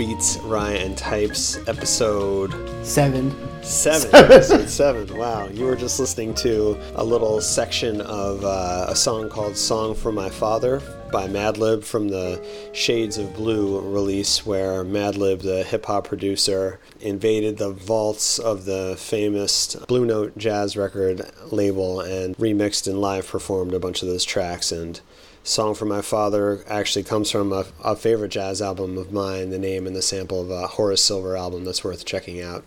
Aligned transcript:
MRB. 0.00 0.08
Welcome 0.08 0.16
to 0.16 0.16
Beats, 0.16 0.38
Ryan 0.38 0.94
Types, 0.94 1.58
episode 1.68 2.84
seven. 2.84 3.34
Seven. 3.62 4.14
episode 4.14 4.70
seven. 4.70 5.18
Wow. 5.18 5.48
You 5.48 5.66
were 5.66 5.76
just 5.76 6.00
listening 6.00 6.34
to 6.36 6.78
a 6.94 7.04
little 7.04 7.42
section 7.42 8.00
of 8.00 8.42
uh, 8.42 8.86
a 8.88 8.96
song 8.96 9.28
called 9.28 9.54
Song 9.54 9.94
for 9.94 10.10
My 10.10 10.30
Father 10.30 10.80
by 11.12 11.28
Madlib 11.28 11.84
from 11.84 12.08
the 12.08 12.42
Shades 12.72 13.18
of 13.18 13.34
Blue 13.34 13.80
release, 13.80 14.46
where 14.46 14.82
Madlib, 14.82 15.42
the 15.42 15.62
hip 15.62 15.84
hop 15.84 16.08
producer, 16.08 16.80
invaded 17.00 17.58
the 17.58 17.70
vaults 17.70 18.38
of 18.38 18.64
the 18.64 18.96
famous 18.98 19.76
Blue 19.86 20.06
Note 20.06 20.38
jazz 20.38 20.74
record 20.74 21.30
label 21.52 22.00
and 22.00 22.34
remixed 22.38 22.88
and 22.88 22.98
live 22.98 23.28
performed 23.28 23.74
a 23.74 23.78
bunch 23.78 24.00
of 24.00 24.08
those 24.08 24.24
tracks. 24.24 24.72
And 24.72 25.00
Song 25.42 25.74
for 25.74 25.86
My 25.86 26.02
Father 26.02 26.62
actually 26.68 27.02
comes 27.02 27.30
from 27.30 27.52
a, 27.52 27.64
a 27.82 27.96
favorite 27.96 28.28
jazz 28.28 28.60
album 28.60 28.98
of 28.98 29.10
mine, 29.10 29.50
the 29.50 29.58
name 29.58 29.86
and 29.86 29.96
the 29.96 30.02
sample 30.02 30.42
of 30.42 30.50
a 30.50 30.66
Horace 30.66 31.02
Silver 31.02 31.34
album 31.34 31.64
that's 31.64 31.82
worth 31.82 32.04
checking 32.04 32.42
out. 32.42 32.62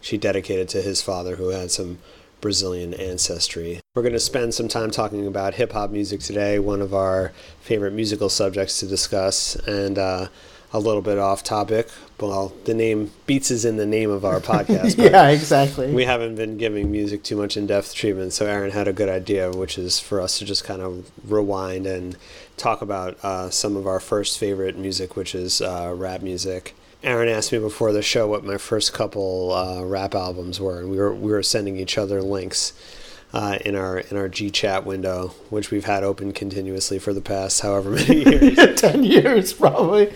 She 0.00 0.18
dedicated 0.18 0.68
to 0.70 0.82
his 0.82 1.00
father, 1.00 1.36
who 1.36 1.48
had 1.48 1.70
some 1.70 1.98
Brazilian 2.40 2.94
ancestry. 2.94 3.80
We're 3.94 4.02
going 4.02 4.12
to 4.12 4.20
spend 4.20 4.54
some 4.54 4.68
time 4.68 4.90
talking 4.90 5.26
about 5.26 5.54
hip 5.54 5.72
hop 5.72 5.90
music 5.90 6.20
today, 6.20 6.58
one 6.58 6.82
of 6.82 6.92
our 6.92 7.32
favorite 7.60 7.92
musical 7.92 8.28
subjects 8.28 8.80
to 8.80 8.86
discuss, 8.86 9.54
and 9.66 9.96
uh, 9.96 10.28
a 10.72 10.78
little 10.78 11.02
bit 11.02 11.18
off 11.18 11.42
topic. 11.42 11.88
Well, 12.20 12.52
the 12.64 12.74
name 12.74 13.12
Beats 13.26 13.50
is 13.50 13.64
in 13.64 13.76
the 13.76 13.86
name 13.86 14.10
of 14.10 14.24
our 14.24 14.40
podcast. 14.40 14.96
yeah, 14.98 15.28
exactly. 15.28 15.92
We 15.92 16.04
haven't 16.04 16.36
been 16.36 16.56
giving 16.56 16.90
music 16.90 17.22
too 17.22 17.36
much 17.36 17.56
in 17.56 17.66
depth 17.66 17.94
treatment, 17.94 18.32
so 18.32 18.46
Aaron 18.46 18.70
had 18.70 18.88
a 18.88 18.92
good 18.92 19.08
idea, 19.08 19.50
which 19.50 19.78
is 19.78 20.00
for 20.00 20.20
us 20.20 20.38
to 20.38 20.44
just 20.44 20.64
kind 20.64 20.82
of 20.82 21.10
rewind 21.24 21.86
and 21.86 22.16
talk 22.56 22.82
about 22.82 23.22
uh, 23.22 23.50
some 23.50 23.76
of 23.76 23.86
our 23.86 24.00
first 24.00 24.38
favorite 24.38 24.76
music, 24.76 25.16
which 25.16 25.34
is 25.34 25.60
uh, 25.60 25.92
rap 25.96 26.22
music. 26.22 26.74
Aaron 27.02 27.28
asked 27.28 27.52
me 27.52 27.58
before 27.58 27.92
the 27.92 28.02
show 28.02 28.26
what 28.26 28.42
my 28.44 28.56
first 28.56 28.92
couple 28.92 29.52
uh, 29.52 29.84
rap 29.84 30.14
albums 30.14 30.58
were, 30.58 30.80
and 30.80 30.90
we 30.90 30.96
were 30.96 31.14
we 31.14 31.30
were 31.30 31.42
sending 31.42 31.76
each 31.76 31.98
other 31.98 32.20
links 32.22 32.72
uh, 33.32 33.58
in 33.64 33.76
our 33.76 33.98
in 33.98 34.16
our 34.16 34.28
G 34.28 34.50
Chat 34.50 34.84
window, 34.86 35.28
which 35.50 35.70
we've 35.70 35.84
had 35.84 36.02
open 36.02 36.32
continuously 36.32 36.98
for 36.98 37.12
the 37.12 37.20
past 37.20 37.60
however 37.60 37.90
many 37.90 38.24
years, 38.54 38.80
ten 38.80 39.04
years 39.04 39.52
probably. 39.52 40.12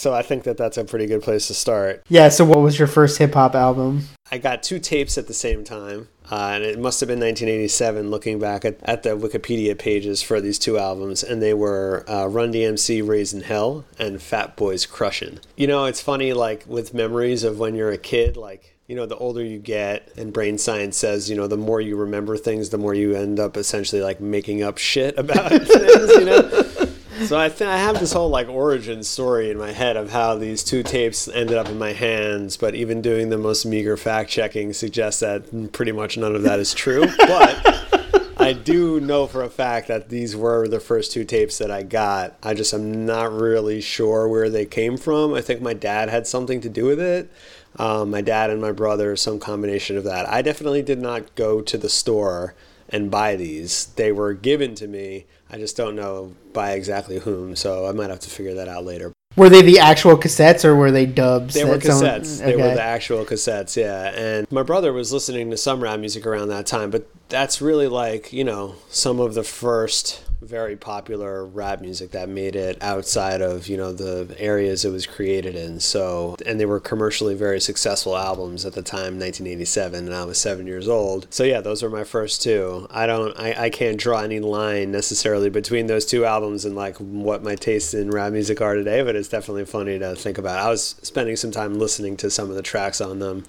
So 0.00 0.14
I 0.14 0.22
think 0.22 0.44
that 0.44 0.56
that's 0.56 0.78
a 0.78 0.84
pretty 0.84 1.04
good 1.04 1.20
place 1.20 1.48
to 1.48 1.54
start. 1.54 2.02
Yeah. 2.08 2.30
So 2.30 2.42
what 2.42 2.60
was 2.60 2.78
your 2.78 2.88
first 2.88 3.18
hip 3.18 3.34
hop 3.34 3.54
album? 3.54 4.04
I 4.32 4.38
got 4.38 4.62
two 4.62 4.78
tapes 4.78 5.18
at 5.18 5.26
the 5.26 5.34
same 5.34 5.62
time. 5.62 6.08
Uh, 6.32 6.52
and 6.54 6.64
it 6.64 6.78
must 6.78 7.00
have 7.00 7.08
been 7.08 7.18
1987 7.20 8.08
looking 8.08 8.38
back 8.38 8.64
at, 8.64 8.78
at 8.84 9.02
the 9.02 9.10
Wikipedia 9.10 9.76
pages 9.76 10.22
for 10.22 10.40
these 10.40 10.58
two 10.58 10.78
albums, 10.78 11.22
and 11.22 11.42
they 11.42 11.52
were 11.52 12.04
uh, 12.08 12.26
Run 12.28 12.52
DMC 12.52 13.06
Raising 13.06 13.42
Hell 13.42 13.84
and 13.98 14.22
Fat 14.22 14.56
Boys 14.56 14.86
Crushin'. 14.86 15.40
You 15.56 15.66
know, 15.66 15.84
it's 15.84 16.00
funny, 16.00 16.32
like 16.32 16.64
with 16.66 16.94
memories 16.94 17.42
of 17.42 17.58
when 17.58 17.74
you're 17.74 17.90
a 17.90 17.98
kid, 17.98 18.36
like, 18.36 18.76
you 18.86 18.94
know, 18.94 19.06
the 19.06 19.16
older 19.16 19.44
you 19.44 19.58
get, 19.58 20.08
and 20.16 20.32
brain 20.32 20.56
science 20.56 20.96
says, 20.96 21.28
you 21.28 21.36
know, 21.36 21.48
the 21.48 21.56
more 21.56 21.80
you 21.80 21.96
remember 21.96 22.36
things, 22.36 22.70
the 22.70 22.78
more 22.78 22.94
you 22.94 23.16
end 23.16 23.40
up 23.40 23.56
essentially 23.56 24.00
like 24.00 24.20
making 24.20 24.62
up 24.62 24.78
shit 24.78 25.18
about 25.18 25.50
things, 25.50 26.10
you 26.12 26.24
know? 26.24 26.69
So 27.26 27.38
I 27.38 27.44
I 27.46 27.76
have 27.78 27.98
this 28.00 28.12
whole 28.12 28.28
like 28.28 28.48
origin 28.48 29.02
story 29.02 29.50
in 29.50 29.58
my 29.58 29.72
head 29.72 29.96
of 29.96 30.10
how 30.10 30.36
these 30.36 30.62
two 30.62 30.82
tapes 30.82 31.28
ended 31.28 31.56
up 31.56 31.68
in 31.68 31.78
my 31.78 31.92
hands, 31.92 32.56
but 32.56 32.74
even 32.74 33.02
doing 33.02 33.30
the 33.30 33.38
most 33.38 33.64
meager 33.64 33.96
fact 33.96 34.30
checking 34.30 34.72
suggests 34.72 35.20
that 35.20 35.72
pretty 35.72 35.92
much 35.92 36.16
none 36.16 36.34
of 36.34 36.42
that 36.42 36.58
is 36.58 36.72
true. 36.74 37.06
But 37.18 37.80
I 38.38 38.54
do 38.54 39.00
know 39.00 39.26
for 39.26 39.42
a 39.42 39.50
fact 39.50 39.88
that 39.88 40.08
these 40.08 40.34
were 40.34 40.66
the 40.66 40.80
first 40.80 41.12
two 41.12 41.24
tapes 41.24 41.58
that 41.58 41.70
I 41.70 41.82
got. 41.82 42.36
I 42.42 42.54
just 42.54 42.72
am 42.72 43.04
not 43.04 43.32
really 43.32 43.80
sure 43.80 44.28
where 44.28 44.48
they 44.48 44.64
came 44.64 44.96
from. 44.96 45.34
I 45.34 45.42
think 45.42 45.60
my 45.60 45.74
dad 45.74 46.08
had 46.08 46.26
something 46.26 46.60
to 46.62 46.68
do 46.68 46.86
with 46.86 47.00
it. 47.00 47.30
Um, 47.76 48.10
my 48.10 48.22
dad 48.22 48.50
and 48.50 48.60
my 48.60 48.72
brother, 48.72 49.14
some 49.14 49.38
combination 49.38 49.96
of 49.96 50.04
that. 50.04 50.28
I 50.28 50.42
definitely 50.42 50.82
did 50.82 50.98
not 50.98 51.34
go 51.34 51.60
to 51.60 51.78
the 51.78 51.88
store 51.88 52.54
and 52.90 53.10
buy 53.10 53.36
these. 53.36 53.86
They 53.96 54.12
were 54.12 54.34
given 54.34 54.74
to 54.76 54.86
me. 54.86 55.26
I 55.50 55.56
just 55.56 55.76
don't 55.76 55.96
know 55.96 56.34
by 56.52 56.72
exactly 56.72 57.18
whom, 57.18 57.56
so 57.56 57.86
I 57.86 57.92
might 57.92 58.10
have 58.10 58.20
to 58.20 58.30
figure 58.30 58.54
that 58.54 58.68
out 58.68 58.84
later. 58.84 59.12
Were 59.36 59.48
they 59.48 59.62
the 59.62 59.78
actual 59.78 60.16
cassettes 60.16 60.64
or 60.64 60.74
were 60.74 60.90
they 60.90 61.06
dubs? 61.06 61.54
They 61.54 61.64
were 61.64 61.78
cassettes. 61.78 62.40
Okay. 62.40 62.50
They 62.50 62.56
were 62.56 62.74
the 62.74 62.82
actual 62.82 63.24
cassettes, 63.24 63.76
yeah. 63.76 64.10
And 64.10 64.50
my 64.50 64.64
brother 64.64 64.92
was 64.92 65.12
listening 65.12 65.50
to 65.52 65.56
some 65.56 65.82
rap 65.82 66.00
music 66.00 66.26
around 66.26 66.48
that 66.48 66.66
time, 66.66 66.90
but 66.90 67.08
that's 67.28 67.62
really 67.62 67.86
like, 67.86 68.32
you 68.32 68.42
know, 68.42 68.74
some 68.88 69.20
of 69.20 69.34
the 69.34 69.44
first 69.44 70.24
very 70.42 70.76
popular 70.76 71.44
rap 71.44 71.80
music 71.80 72.12
that 72.12 72.28
made 72.28 72.56
it 72.56 72.78
outside 72.82 73.42
of 73.42 73.68
you 73.68 73.76
know 73.76 73.92
the 73.92 74.34
areas 74.38 74.84
it 74.84 74.90
was 74.90 75.06
created 75.06 75.54
in. 75.54 75.80
So 75.80 76.36
and 76.46 76.58
they 76.58 76.66
were 76.66 76.80
commercially 76.80 77.34
very 77.34 77.60
successful 77.60 78.16
albums 78.16 78.64
at 78.64 78.72
the 78.72 78.82
time 78.82 79.18
1987 79.18 80.06
and 80.06 80.14
i 80.14 80.24
was 80.24 80.38
seven 80.38 80.66
years 80.66 80.88
old. 80.88 81.26
So 81.30 81.44
yeah 81.44 81.60
those 81.60 81.82
were 81.82 81.90
my 81.90 82.04
first 82.04 82.42
two. 82.42 82.86
I 82.90 83.06
don't 83.06 83.38
i, 83.38 83.64
I 83.64 83.70
can't 83.70 83.98
draw 83.98 84.20
any 84.22 84.40
line 84.40 84.90
necessarily 84.90 85.50
between 85.50 85.86
those 85.86 86.06
two 86.06 86.24
albums 86.24 86.64
and 86.64 86.74
like 86.74 86.96
what 86.98 87.42
my 87.42 87.54
tastes 87.54 87.94
in 87.94 88.10
rap 88.10 88.32
music 88.32 88.60
are 88.60 88.74
today 88.74 89.02
but 89.02 89.16
it's 89.16 89.28
definitely 89.28 89.64
funny 89.64 89.98
to 89.98 90.16
think 90.16 90.38
about. 90.38 90.58
I 90.58 90.68
was 90.68 90.96
spending 91.02 91.36
some 91.36 91.50
time 91.50 91.78
listening 91.78 92.16
to 92.18 92.30
some 92.30 92.48
of 92.48 92.56
the 92.56 92.62
tracks 92.62 93.00
on 93.00 93.18
them 93.18 93.44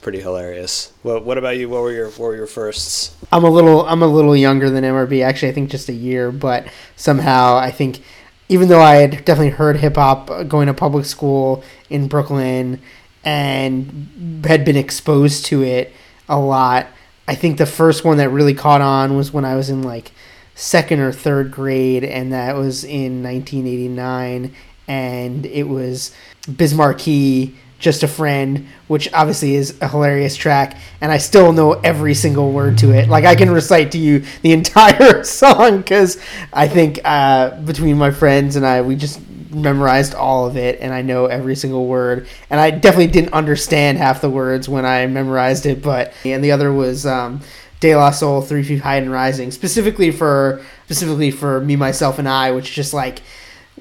pretty 0.00 0.20
hilarious. 0.20 0.92
What 1.02 1.24
What 1.24 1.38
about 1.38 1.56
you? 1.56 1.68
What 1.68 1.82
were 1.82 1.92
your 1.92 2.08
What 2.10 2.20
were 2.20 2.36
your 2.36 2.46
firsts? 2.46 3.14
I'm 3.30 3.44
a 3.44 3.50
little 3.50 3.86
I'm 3.86 4.02
a 4.02 4.06
little 4.06 4.36
younger 4.36 4.70
than 4.70 4.84
MRB. 4.84 5.22
Actually, 5.24 5.50
I 5.50 5.54
think 5.54 5.70
just 5.70 5.88
a 5.88 5.92
year, 5.92 6.32
but 6.32 6.66
somehow 6.96 7.56
I 7.56 7.70
think 7.70 8.02
even 8.48 8.68
though 8.68 8.80
I 8.80 8.96
had 8.96 9.10
definitely 9.24 9.50
heard 9.50 9.76
hip 9.76 9.94
hop 9.94 10.30
uh, 10.30 10.42
going 10.42 10.66
to 10.66 10.74
public 10.74 11.06
school 11.06 11.62
in 11.88 12.08
Brooklyn 12.08 12.80
and 13.24 14.42
had 14.44 14.64
been 14.64 14.76
exposed 14.76 15.46
to 15.46 15.62
it 15.62 15.92
a 16.28 16.38
lot, 16.38 16.88
I 17.28 17.36
think 17.36 17.58
the 17.58 17.66
first 17.66 18.04
one 18.04 18.16
that 18.16 18.30
really 18.30 18.54
caught 18.54 18.80
on 18.80 19.16
was 19.16 19.32
when 19.32 19.44
I 19.44 19.54
was 19.54 19.70
in 19.70 19.82
like 19.82 20.10
second 20.56 21.00
or 21.00 21.12
third 21.12 21.52
grade, 21.52 22.04
and 22.04 22.32
that 22.32 22.56
was 22.56 22.82
in 22.82 23.22
1989, 23.22 24.52
and 24.88 25.46
it 25.46 25.68
was 25.68 26.12
Biz 26.56 26.74
Markie 26.74 27.54
just 27.80 28.02
a 28.02 28.08
Friend, 28.08 28.66
which 28.86 29.12
obviously 29.12 29.54
is 29.54 29.76
a 29.80 29.88
hilarious 29.88 30.36
track, 30.36 30.76
and 31.00 31.10
I 31.10 31.18
still 31.18 31.52
know 31.52 31.72
every 31.72 32.14
single 32.14 32.52
word 32.52 32.78
to 32.78 32.92
it. 32.92 33.08
Like 33.08 33.24
I 33.24 33.34
can 33.34 33.50
recite 33.50 33.92
to 33.92 33.98
you 33.98 34.20
the 34.42 34.52
entire 34.60 35.24
song 35.24 35.78
because 35.78 36.22
I 36.52 36.68
think 36.68 37.00
uh, 37.04 37.60
between 37.62 37.98
my 37.98 38.10
friends 38.10 38.54
and 38.56 38.64
I, 38.64 38.82
we 38.82 38.94
just 38.94 39.20
memorized 39.50 40.14
all 40.14 40.46
of 40.46 40.56
it, 40.56 40.78
and 40.80 40.94
I 40.94 41.02
know 41.02 41.26
every 41.26 41.56
single 41.56 41.86
word. 41.86 42.28
And 42.50 42.60
I 42.60 42.70
definitely 42.70 43.08
didn't 43.08 43.32
understand 43.32 43.98
half 43.98 44.20
the 44.20 44.30
words 44.30 44.68
when 44.68 44.84
I 44.84 45.06
memorized 45.06 45.66
it, 45.66 45.82
but 45.82 46.12
and 46.24 46.44
the 46.44 46.52
other 46.52 46.72
was. 46.72 47.06
Um, 47.06 47.40
De 47.80 47.96
La 47.96 48.10
Soul, 48.10 48.42
Three 48.42 48.62
Feet 48.62 48.82
High 48.82 48.96
and 48.96 49.10
Rising, 49.10 49.50
specifically 49.50 50.10
for 50.10 50.62
specifically 50.84 51.30
for 51.30 51.62
me, 51.62 51.76
myself, 51.76 52.18
and 52.18 52.28
I, 52.28 52.50
which 52.50 52.72
just 52.74 52.92
like 52.92 53.22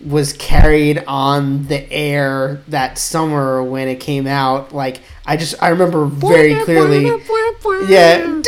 was 0.05 0.33
carried 0.33 1.03
on 1.07 1.65
the 1.67 1.91
air 1.91 2.61
that 2.69 2.97
summer 2.97 3.61
when 3.63 3.87
it 3.87 3.99
came 3.99 4.27
out. 4.27 4.73
Like 4.73 5.01
I 5.25 5.37
just 5.37 5.61
I 5.61 5.69
remember 5.69 6.05
very 6.05 6.55
clearly. 6.63 7.05
Yeah. 7.89 8.25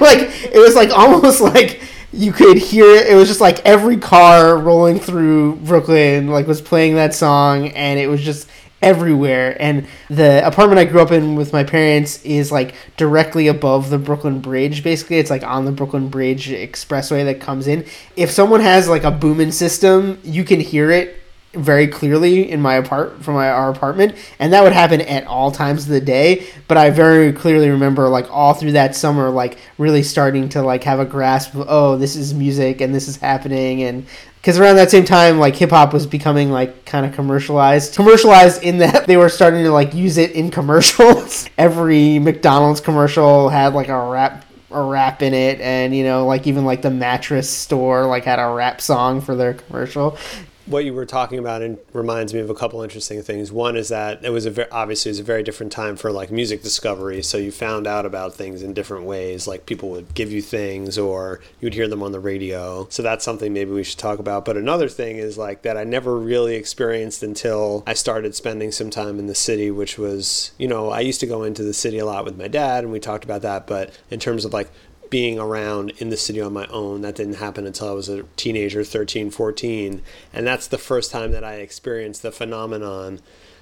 Like 0.00 0.18
it 0.52 0.58
was 0.58 0.74
like 0.74 0.90
almost 0.90 1.40
like 1.40 1.80
you 2.12 2.32
could 2.32 2.58
hear 2.58 2.84
it. 2.86 3.06
It 3.08 3.14
was 3.14 3.28
just 3.28 3.40
like 3.40 3.64
every 3.64 3.96
car 3.96 4.56
rolling 4.58 4.98
through 4.98 5.56
Brooklyn 5.56 6.28
like 6.28 6.46
was 6.46 6.60
playing 6.60 6.96
that 6.96 7.14
song 7.14 7.68
and 7.68 7.98
it 7.98 8.08
was 8.08 8.22
just 8.22 8.48
everywhere. 8.84 9.56
And 9.58 9.86
the 10.08 10.46
apartment 10.46 10.78
I 10.78 10.84
grew 10.84 11.00
up 11.00 11.10
in 11.10 11.34
with 11.34 11.52
my 11.52 11.64
parents 11.64 12.22
is 12.22 12.52
like 12.52 12.74
directly 12.96 13.48
above 13.48 13.90
the 13.90 13.98
Brooklyn 13.98 14.40
Bridge. 14.40 14.84
Basically, 14.84 15.16
it's 15.16 15.30
like 15.30 15.42
on 15.42 15.64
the 15.64 15.72
Brooklyn 15.72 16.08
Bridge 16.08 16.48
expressway 16.48 17.24
that 17.24 17.40
comes 17.40 17.66
in. 17.66 17.86
If 18.14 18.30
someone 18.30 18.60
has 18.60 18.88
like 18.88 19.04
a 19.04 19.10
booming 19.10 19.52
system, 19.52 20.20
you 20.22 20.44
can 20.44 20.60
hear 20.60 20.90
it 20.90 21.20
very 21.54 21.86
clearly 21.86 22.50
in 22.50 22.60
my 22.60 22.74
apart 22.74 23.22
from 23.22 23.34
my 23.34 23.48
our 23.48 23.70
apartment 23.70 24.16
and 24.40 24.52
that 24.52 24.64
would 24.64 24.72
happen 24.72 25.00
at 25.02 25.24
all 25.26 25.52
times 25.52 25.84
of 25.84 25.88
the 25.88 26.00
day 26.00 26.44
but 26.66 26.76
i 26.76 26.90
very 26.90 27.32
clearly 27.32 27.70
remember 27.70 28.08
like 28.08 28.28
all 28.28 28.54
through 28.54 28.72
that 28.72 28.96
summer 28.96 29.30
like 29.30 29.56
really 29.78 30.02
starting 30.02 30.48
to 30.48 30.60
like 30.60 30.82
have 30.82 30.98
a 30.98 31.04
grasp 31.04 31.54
of 31.54 31.64
oh 31.68 31.96
this 31.96 32.16
is 32.16 32.34
music 32.34 32.80
and 32.80 32.92
this 32.92 33.06
is 33.06 33.16
happening 33.16 33.84
and 33.84 34.04
because 34.44 34.58
around 34.58 34.76
that 34.76 34.90
same 34.90 35.06
time 35.06 35.38
like 35.38 35.56
hip 35.56 35.70
hop 35.70 35.94
was 35.94 36.06
becoming 36.06 36.50
like 36.50 36.84
kind 36.84 37.06
of 37.06 37.14
commercialized. 37.14 37.94
Commercialized 37.94 38.62
in 38.62 38.76
that 38.76 39.06
they 39.06 39.16
were 39.16 39.30
starting 39.30 39.64
to 39.64 39.70
like 39.70 39.94
use 39.94 40.18
it 40.18 40.32
in 40.32 40.50
commercials. 40.50 41.48
Every 41.56 42.18
mcdonald's 42.18 42.82
commercial 42.82 43.48
had 43.48 43.72
like 43.72 43.88
a 43.88 43.98
rap 43.98 44.44
a 44.70 44.82
rap 44.82 45.22
in 45.22 45.32
it. 45.32 45.62
And 45.62 45.96
you 45.96 46.04
know 46.04 46.26
like 46.26 46.46
even 46.46 46.66
like 46.66 46.82
the 46.82 46.90
mattress 46.90 47.48
store 47.48 48.04
like 48.04 48.24
had 48.24 48.38
a 48.38 48.52
rap 48.52 48.82
song 48.82 49.22
for 49.22 49.34
their 49.34 49.54
commercial 49.54 50.18
what 50.66 50.84
you 50.84 50.94
were 50.94 51.04
talking 51.04 51.38
about 51.38 51.60
and 51.62 51.78
reminds 51.92 52.32
me 52.32 52.40
of 52.40 52.48
a 52.48 52.54
couple 52.54 52.82
interesting 52.82 53.22
things. 53.22 53.52
One 53.52 53.76
is 53.76 53.88
that 53.88 54.24
it 54.24 54.30
was 54.30 54.46
a 54.46 54.50
very, 54.50 54.70
obviously 54.70 55.10
it 55.10 55.12
was 55.12 55.20
a 55.20 55.24
very 55.24 55.42
different 55.42 55.72
time 55.72 55.96
for 55.96 56.10
like 56.10 56.30
music 56.30 56.62
discovery. 56.62 57.22
So 57.22 57.36
you 57.36 57.52
found 57.52 57.86
out 57.86 58.06
about 58.06 58.34
things 58.34 58.62
in 58.62 58.72
different 58.72 59.04
ways. 59.04 59.46
Like 59.46 59.66
people 59.66 59.90
would 59.90 60.14
give 60.14 60.32
you 60.32 60.40
things, 60.40 60.96
or 60.96 61.40
you 61.60 61.66
would 61.66 61.74
hear 61.74 61.88
them 61.88 62.02
on 62.02 62.12
the 62.12 62.20
radio. 62.20 62.86
So 62.90 63.02
that's 63.02 63.24
something 63.24 63.52
maybe 63.52 63.72
we 63.72 63.84
should 63.84 63.98
talk 63.98 64.18
about. 64.18 64.44
But 64.44 64.56
another 64.56 64.88
thing 64.88 65.18
is 65.18 65.36
like 65.36 65.62
that 65.62 65.76
I 65.76 65.84
never 65.84 66.16
really 66.16 66.54
experienced 66.54 67.22
until 67.22 67.82
I 67.86 67.94
started 67.94 68.34
spending 68.34 68.72
some 68.72 68.90
time 68.90 69.18
in 69.18 69.26
the 69.26 69.34
city, 69.34 69.70
which 69.70 69.98
was 69.98 70.52
you 70.58 70.68
know 70.68 70.90
I 70.90 71.00
used 71.00 71.20
to 71.20 71.26
go 71.26 71.42
into 71.42 71.62
the 71.62 71.74
city 71.74 71.98
a 71.98 72.06
lot 72.06 72.24
with 72.24 72.38
my 72.38 72.48
dad, 72.48 72.84
and 72.84 72.92
we 72.92 73.00
talked 73.00 73.24
about 73.24 73.42
that. 73.42 73.66
But 73.66 73.98
in 74.10 74.18
terms 74.18 74.44
of 74.44 74.52
like 74.52 74.70
being 75.14 75.38
around 75.38 75.92
in 75.98 76.08
the 76.08 76.16
city 76.16 76.40
on 76.40 76.52
my 76.52 76.66
own. 76.66 77.02
That 77.02 77.14
didn't 77.14 77.34
happen 77.34 77.68
until 77.68 77.88
I 77.88 77.92
was 77.92 78.08
a 78.08 78.24
teenager, 78.34 78.82
13, 78.82 79.30
14. 79.30 80.02
And 80.32 80.44
that's 80.44 80.66
the 80.66 80.76
first 80.76 81.12
time 81.12 81.30
that 81.30 81.44
I 81.44 81.58
experienced 81.58 82.22
the 82.22 82.32
phenomenon 82.32 83.20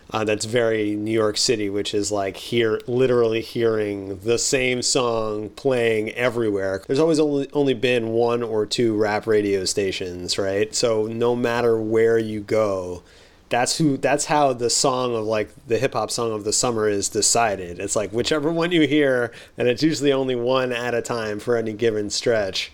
uh, 0.08 0.24
that's 0.24 0.46
very 0.46 0.96
New 0.96 1.10
York 1.10 1.36
City, 1.36 1.68
which 1.68 1.92
is 1.92 2.10
like 2.10 2.38
hear 2.38 2.80
literally 2.86 3.42
hearing 3.42 4.20
the 4.20 4.38
same 4.38 4.80
song 4.80 5.50
playing 5.50 6.12
everywhere. 6.12 6.84
There's 6.86 6.98
always 6.98 7.20
only 7.20 7.50
only 7.52 7.74
been 7.74 8.08
one 8.08 8.42
or 8.42 8.64
two 8.64 8.96
rap 8.96 9.26
radio 9.26 9.66
stations, 9.66 10.38
right? 10.38 10.74
So 10.74 11.06
no 11.06 11.36
matter 11.36 11.78
where 11.78 12.16
you 12.16 12.40
go, 12.40 13.02
that's 13.52 13.76
who 13.76 13.98
that's 13.98 14.24
how 14.24 14.54
the 14.54 14.70
song 14.70 15.14
of 15.14 15.24
like 15.24 15.50
the 15.66 15.76
hip 15.78 15.92
hop 15.92 16.10
song 16.10 16.32
of 16.32 16.42
the 16.42 16.54
summer 16.54 16.88
is 16.88 17.10
decided. 17.10 17.78
It's 17.78 17.94
like 17.94 18.10
whichever 18.10 18.50
one 18.50 18.72
you 18.72 18.86
hear, 18.86 19.30
and 19.58 19.68
it's 19.68 19.82
usually 19.82 20.10
only 20.10 20.34
one 20.34 20.72
at 20.72 20.94
a 20.94 21.02
time 21.02 21.38
for 21.38 21.56
any 21.56 21.74
given 21.74 22.08
stretch. 22.08 22.72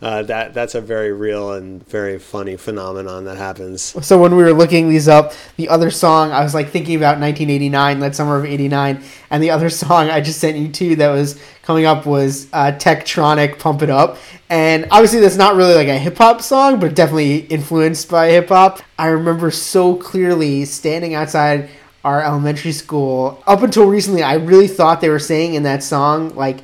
Uh, 0.00 0.22
that 0.22 0.54
that's 0.54 0.76
a 0.76 0.80
very 0.80 1.12
real 1.12 1.52
and 1.54 1.84
very 1.88 2.20
funny 2.20 2.56
phenomenon 2.56 3.24
that 3.24 3.36
happens. 3.36 3.82
So 4.06 4.16
when 4.16 4.36
we 4.36 4.44
were 4.44 4.52
looking 4.52 4.88
these 4.88 5.08
up, 5.08 5.32
the 5.56 5.68
other 5.68 5.90
song 5.90 6.30
I 6.30 6.44
was 6.44 6.54
like 6.54 6.68
thinking 6.70 6.94
about 6.94 7.18
1989, 7.18 7.98
that 7.98 8.14
summer 8.14 8.36
of 8.36 8.44
'89, 8.44 9.02
and 9.30 9.42
the 9.42 9.50
other 9.50 9.68
song 9.84 10.08
I 10.08 10.20
just 10.20 10.38
sent 10.38 10.56
you 10.56 10.68
to 10.68 10.96
that 10.96 11.08
was 11.08 11.40
coming 11.62 11.84
up 11.84 12.06
was 12.06 12.46
uh, 12.52 12.70
Tecktronic 12.78 13.58
"Pump 13.58 13.82
It 13.82 13.90
Up," 13.90 14.18
and 14.48 14.86
obviously 14.92 15.18
that's 15.18 15.36
not 15.36 15.56
really 15.56 15.74
like 15.74 15.88
a 15.88 15.98
hip 15.98 16.16
hop 16.16 16.42
song, 16.42 16.78
but 16.78 16.94
definitely 16.94 17.38
influenced 17.46 18.08
by 18.08 18.30
hip 18.30 18.50
hop. 18.50 18.80
I 19.00 19.08
remember 19.08 19.50
so 19.50 19.96
clearly 19.96 20.64
standing 20.64 21.14
outside 21.14 21.70
our 22.04 22.22
elementary 22.22 22.70
school. 22.72 23.42
Up 23.48 23.64
until 23.64 23.86
recently, 23.86 24.22
I 24.22 24.34
really 24.34 24.68
thought 24.68 25.00
they 25.00 25.08
were 25.08 25.18
saying 25.18 25.54
in 25.54 25.64
that 25.64 25.82
song 25.82 26.36
like 26.36 26.58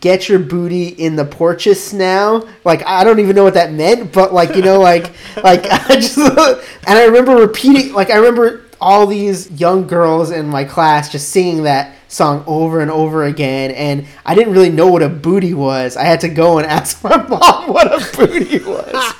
get 0.00 0.28
your 0.28 0.38
booty 0.38 0.88
in 0.88 1.16
the 1.16 1.24
porches 1.24 1.92
now. 1.92 2.46
Like 2.64 2.86
i 2.86 3.04
don't 3.04 3.18
even 3.18 3.34
know 3.34 3.44
what 3.44 3.54
that 3.54 3.72
meant 3.72 4.12
but 4.12 4.32
like 4.32 4.54
you 4.54 4.62
know 4.62 4.80
like 4.80 5.12
like 5.42 5.66
i 5.70 5.96
just 5.96 6.16
and 6.18 6.58
i 6.86 7.04
remember 7.04 7.34
repeating 7.36 7.92
like 7.92 8.10
i 8.10 8.16
remember 8.16 8.64
all 8.80 9.06
these 9.06 9.50
young 9.52 9.86
girls 9.86 10.30
in 10.30 10.46
my 10.46 10.64
class 10.64 11.10
just 11.10 11.30
singing 11.30 11.62
that 11.62 11.94
song 12.08 12.44
over 12.46 12.80
and 12.80 12.90
over 12.90 13.24
again 13.24 13.70
and 13.70 14.06
i 14.26 14.34
didn't 14.34 14.52
really 14.52 14.68
know 14.70 14.88
what 14.88 15.02
a 15.02 15.08
booty 15.08 15.54
was. 15.54 15.96
I 15.96 16.04
had 16.04 16.20
to 16.20 16.28
go 16.28 16.58
and 16.58 16.66
ask 16.78 17.02
my 17.02 17.16
mom 17.16 17.72
what 17.72 17.86
a 17.86 18.16
booty 18.16 18.58
was. 18.58 19.14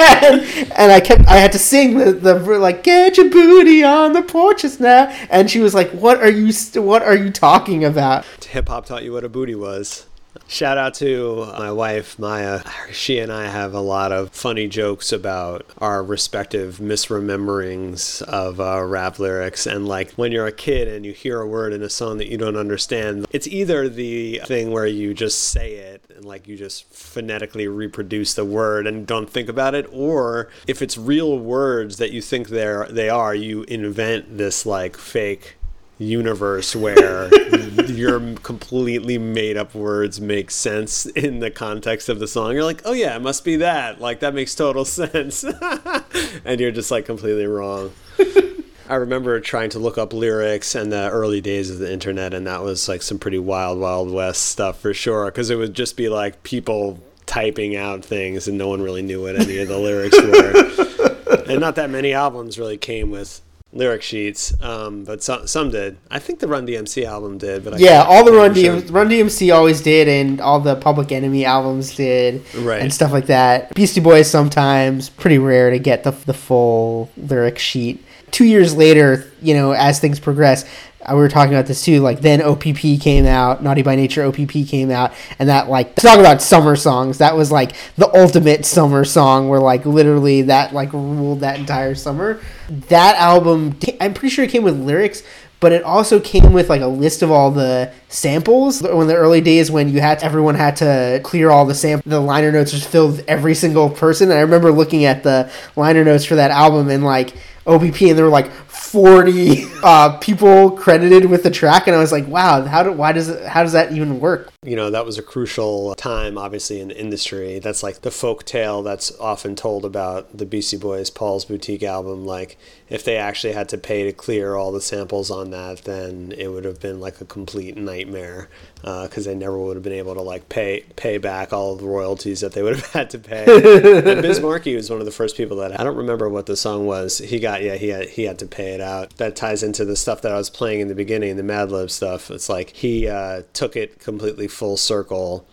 And, 0.00 0.42
and 0.72 0.92
i 0.92 1.00
kept 1.00 1.26
i 1.26 1.36
had 1.36 1.50
to 1.52 1.58
sing 1.58 1.98
the, 1.98 2.12
the 2.12 2.34
like 2.34 2.84
get 2.84 3.16
your 3.16 3.30
booty 3.30 3.82
on 3.82 4.12
the 4.12 4.22
porches 4.22 4.78
now. 4.78 5.06
And 5.30 5.50
she 5.50 5.60
was 5.60 5.74
like 5.74 5.90
what 5.90 6.18
are 6.18 6.30
you 6.30 6.52
what 6.80 7.02
are 7.02 7.16
you 7.16 7.30
talking 7.30 7.84
about 7.84 8.24
Hip 8.48 8.68
hop 8.68 8.86
taught 8.86 9.04
you 9.04 9.12
what 9.12 9.24
a 9.24 9.28
booty 9.28 9.54
was. 9.54 10.06
Shout 10.46 10.78
out 10.78 10.94
to 10.94 11.46
my 11.58 11.70
wife, 11.70 12.18
Maya. 12.18 12.62
She 12.92 13.18
and 13.18 13.30
I 13.30 13.48
have 13.48 13.74
a 13.74 13.80
lot 13.80 14.10
of 14.10 14.30
funny 14.30 14.68
jokes 14.68 15.12
about 15.12 15.66
our 15.78 16.02
respective 16.02 16.78
misrememberings 16.78 18.22
of 18.22 18.58
uh, 18.58 18.82
rap 18.84 19.18
lyrics. 19.18 19.66
And 19.66 19.86
like 19.86 20.12
when 20.12 20.32
you're 20.32 20.46
a 20.46 20.52
kid 20.52 20.88
and 20.88 21.04
you 21.04 21.12
hear 21.12 21.40
a 21.40 21.46
word 21.46 21.74
in 21.74 21.82
a 21.82 21.90
song 21.90 22.16
that 22.18 22.28
you 22.28 22.38
don't 22.38 22.56
understand, 22.56 23.26
it's 23.32 23.46
either 23.46 23.88
the 23.88 24.40
thing 24.46 24.70
where 24.70 24.86
you 24.86 25.12
just 25.12 25.42
say 25.42 25.74
it 25.74 26.04
and 26.14 26.24
like 26.24 26.48
you 26.48 26.56
just 26.56 26.90
phonetically 26.94 27.68
reproduce 27.68 28.32
the 28.32 28.44
word 28.46 28.86
and 28.86 29.06
don't 29.06 29.28
think 29.28 29.50
about 29.50 29.74
it, 29.74 29.86
or 29.92 30.48
if 30.66 30.80
it's 30.80 30.96
real 30.96 31.38
words 31.38 31.98
that 31.98 32.12
you 32.12 32.22
think 32.22 32.48
they're, 32.48 32.86
they 32.86 33.10
are, 33.10 33.34
you 33.34 33.64
invent 33.64 34.38
this 34.38 34.64
like 34.64 34.96
fake 34.96 35.57
universe 35.98 36.76
where 36.76 37.28
your 37.86 38.34
completely 38.36 39.18
made 39.18 39.56
up 39.56 39.74
words 39.74 40.20
make 40.20 40.50
sense 40.50 41.06
in 41.06 41.40
the 41.40 41.50
context 41.50 42.08
of 42.08 42.18
the 42.18 42.28
song. 42.28 42.52
You're 42.52 42.64
like, 42.64 42.82
oh 42.84 42.92
yeah, 42.92 43.16
it 43.16 43.22
must 43.22 43.44
be 43.44 43.56
that. 43.56 44.00
Like 44.00 44.20
that 44.20 44.34
makes 44.34 44.54
total 44.54 44.84
sense. 44.84 45.44
and 46.44 46.60
you're 46.60 46.70
just 46.70 46.90
like 46.90 47.06
completely 47.06 47.46
wrong. 47.46 47.92
I 48.88 48.94
remember 48.94 49.38
trying 49.40 49.68
to 49.70 49.78
look 49.78 49.98
up 49.98 50.14
lyrics 50.14 50.74
in 50.74 50.88
the 50.88 51.10
early 51.10 51.42
days 51.42 51.70
of 51.70 51.78
the 51.78 51.92
internet, 51.92 52.32
and 52.32 52.46
that 52.46 52.62
was 52.62 52.88
like 52.88 53.02
some 53.02 53.18
pretty 53.18 53.38
wild, 53.38 53.78
wild 53.78 54.10
west 54.10 54.46
stuff 54.46 54.80
for 54.80 54.94
sure. 54.94 55.26
Because 55.26 55.50
it 55.50 55.56
would 55.56 55.74
just 55.74 55.94
be 55.94 56.08
like 56.08 56.42
people 56.42 56.98
typing 57.26 57.76
out 57.76 58.02
things, 58.02 58.48
and 58.48 58.56
no 58.56 58.68
one 58.68 58.80
really 58.80 59.02
knew 59.02 59.20
what 59.20 59.36
any 59.36 59.58
of 59.58 59.68
the 59.68 59.78
lyrics 59.78 60.16
were. 60.16 61.44
and 61.52 61.60
not 61.60 61.74
that 61.74 61.90
many 61.90 62.14
albums 62.14 62.58
really 62.58 62.78
came 62.78 63.10
with 63.10 63.42
lyric 63.72 64.02
sheets, 64.02 64.54
um, 64.62 65.04
but 65.04 65.22
some 65.22 65.46
some 65.46 65.70
did. 65.70 65.96
I 66.10 66.18
think 66.18 66.40
the 66.40 66.48
Run 66.48 66.66
DMC 66.66 67.04
album 67.04 67.38
did, 67.38 67.64
but 67.64 67.74
I 67.74 67.76
yeah, 67.78 68.04
all 68.06 68.24
the 68.24 68.32
Run 68.32 68.54
DM, 68.54 68.92
Run 68.92 69.08
DMC 69.08 69.54
always 69.54 69.82
did, 69.82 70.08
and 70.08 70.40
all 70.40 70.60
the 70.60 70.76
Public 70.76 71.12
Enemy 71.12 71.44
albums 71.44 71.94
did, 71.94 72.42
right, 72.56 72.80
and 72.80 72.92
stuff 72.92 73.12
like 73.12 73.26
that. 73.26 73.74
Beastie 73.74 74.00
Boys 74.00 74.30
sometimes 74.30 75.08
pretty 75.08 75.38
rare 75.38 75.70
to 75.70 75.78
get 75.78 76.04
the 76.04 76.12
the 76.12 76.34
full 76.34 77.10
lyric 77.16 77.58
sheet. 77.58 78.04
Two 78.30 78.44
years 78.44 78.74
later, 78.74 79.30
you 79.40 79.54
know, 79.54 79.72
as 79.72 80.00
things 80.00 80.20
progress, 80.20 80.64
Uh, 81.08 81.14
we 81.14 81.20
were 81.20 81.28
talking 81.28 81.54
about 81.54 81.66
this 81.66 81.84
too. 81.84 82.00
Like 82.00 82.20
then 82.20 82.42
OPP 82.42 83.00
came 83.00 83.26
out, 83.26 83.62
Naughty 83.62 83.82
by 83.82 83.96
Nature 83.96 84.24
OPP 84.24 84.66
came 84.66 84.90
out, 84.90 85.12
and 85.38 85.48
that 85.48 85.68
like 85.68 85.94
talk 85.94 86.18
about 86.18 86.42
summer 86.42 86.76
songs. 86.76 87.18
That 87.18 87.36
was 87.36 87.50
like 87.50 87.72
the 87.96 88.08
ultimate 88.14 88.64
summer 88.64 89.04
song, 89.04 89.48
where 89.48 89.60
like 89.60 89.86
literally 89.86 90.42
that 90.42 90.72
like 90.72 90.92
ruled 90.92 91.40
that 91.40 91.58
entire 91.58 91.94
summer. 91.94 92.40
That 92.68 93.16
album, 93.16 93.78
I'm 94.00 94.14
pretty 94.14 94.34
sure 94.34 94.44
it 94.44 94.50
came 94.50 94.62
with 94.62 94.78
lyrics, 94.78 95.22
but 95.60 95.72
it 95.72 95.82
also 95.82 96.20
came 96.20 96.52
with 96.52 96.68
like 96.68 96.82
a 96.82 96.86
list 96.86 97.22
of 97.22 97.30
all 97.30 97.50
the 97.50 97.92
samples. 98.08 98.82
When 98.82 99.08
the 99.08 99.16
early 99.16 99.40
days 99.40 99.70
when 99.70 99.88
you 99.88 100.00
had 100.00 100.20
to, 100.20 100.24
everyone 100.24 100.54
had 100.54 100.76
to 100.76 101.20
clear 101.24 101.50
all 101.50 101.64
the 101.64 101.74
sample, 101.74 102.08
the 102.08 102.20
liner 102.20 102.52
notes 102.52 102.70
just 102.70 102.88
filled 102.88 103.16
with 103.16 103.24
every 103.28 103.54
single 103.54 103.90
person. 103.90 104.30
And 104.30 104.38
I 104.38 104.42
remember 104.42 104.70
looking 104.70 105.04
at 105.04 105.22
the 105.22 105.50
liner 105.74 106.04
notes 106.04 106.24
for 106.24 106.36
that 106.36 106.50
album 106.50 106.90
and 106.90 107.04
like 107.04 107.34
OPP, 107.66 108.02
and 108.02 108.18
they 108.18 108.22
were 108.22 108.28
like 108.28 108.50
40 108.90 109.66
uh, 109.82 110.16
people 110.18 110.70
credited 110.70 111.26
with 111.26 111.42
the 111.42 111.50
track 111.50 111.86
and 111.86 111.94
i 111.94 111.98
was 111.98 112.10
like 112.10 112.26
wow 112.26 112.64
how 112.64 112.82
do 112.82 112.92
why 112.92 113.12
does 113.12 113.28
it 113.28 113.46
how 113.46 113.62
does 113.62 113.72
that 113.72 113.92
even 113.92 114.18
work 114.18 114.50
you 114.68 114.76
know 114.76 114.90
that 114.90 115.06
was 115.06 115.18
a 115.18 115.22
crucial 115.22 115.94
time 115.94 116.36
obviously 116.36 116.80
in 116.80 116.88
the 116.88 117.00
industry 117.00 117.58
that's 117.58 117.82
like 117.82 118.02
the 118.02 118.10
folk 118.10 118.44
tale 118.44 118.82
that's 118.82 119.16
often 119.18 119.56
told 119.56 119.84
about 119.84 120.36
the 120.36 120.44
beastie 120.44 120.76
boys 120.76 121.08
paul's 121.10 121.44
boutique 121.44 121.82
album 121.82 122.26
like 122.26 122.58
if 122.88 123.02
they 123.04 123.16
actually 123.16 123.52
had 123.52 123.68
to 123.68 123.78
pay 123.78 124.04
to 124.04 124.12
clear 124.12 124.54
all 124.54 124.70
the 124.72 124.80
samples 124.80 125.30
on 125.30 125.50
that 125.50 125.78
then 125.84 126.32
it 126.36 126.48
would 126.48 126.64
have 126.64 126.80
been 126.80 127.00
like 127.00 127.20
a 127.20 127.24
complete 127.24 127.76
nightmare 127.76 128.48
because 128.82 129.26
uh, 129.26 129.30
they 129.30 129.34
never 129.36 129.58
would 129.58 129.76
have 129.76 129.82
been 129.82 129.92
able 129.92 130.14
to 130.14 130.20
like 130.22 130.48
pay 130.48 130.84
pay 130.96 131.18
back 131.18 131.52
all 131.52 131.74
the 131.74 131.84
royalties 131.84 132.40
that 132.40 132.52
they 132.52 132.62
would 132.62 132.76
have 132.76 132.86
had 132.92 133.10
to 133.10 133.18
pay. 133.18 133.44
and 133.44 134.22
Biz 134.22 134.40
Markie 134.40 134.76
was 134.76 134.88
one 134.88 135.00
of 135.00 135.04
the 135.04 135.12
first 135.12 135.36
people 135.36 135.56
that 135.58 135.78
I 135.78 135.84
don't 135.84 135.96
remember 135.96 136.28
what 136.28 136.46
the 136.46 136.56
song 136.56 136.86
was. 136.86 137.18
He 137.18 137.40
got 137.40 137.62
yeah 137.62 137.74
he 137.74 137.88
had 137.88 138.08
he 138.08 138.24
had 138.24 138.38
to 138.38 138.46
pay 138.46 138.74
it 138.74 138.80
out. 138.80 139.16
That 139.16 139.34
ties 139.34 139.62
into 139.62 139.84
the 139.84 139.96
stuff 139.96 140.22
that 140.22 140.32
I 140.32 140.36
was 140.36 140.50
playing 140.50 140.80
in 140.80 140.88
the 140.88 140.94
beginning, 140.94 141.36
the 141.36 141.42
Madlib 141.42 141.90
stuff. 141.90 142.30
It's 142.30 142.48
like 142.48 142.70
he 142.70 143.08
uh, 143.08 143.42
took 143.52 143.76
it 143.76 143.98
completely 143.98 144.48
full 144.58 144.76
circle, 144.76 145.46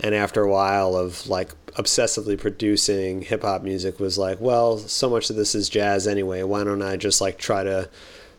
and 0.00 0.14
after 0.14 0.42
a 0.42 0.50
while 0.50 0.96
of 0.96 1.28
like 1.28 1.50
obsessively 1.74 2.38
producing 2.38 3.22
hip 3.22 3.42
hop 3.42 3.62
music, 3.62 3.98
was 3.98 4.16
like, 4.16 4.40
well, 4.40 4.78
so 4.78 5.10
much 5.10 5.28
of 5.30 5.36
this 5.36 5.54
is 5.54 5.68
jazz 5.68 6.06
anyway. 6.06 6.42
Why 6.42 6.64
don't 6.64 6.82
I 6.82 6.96
just 6.96 7.20
like 7.20 7.38
try 7.38 7.64
to 7.64 7.90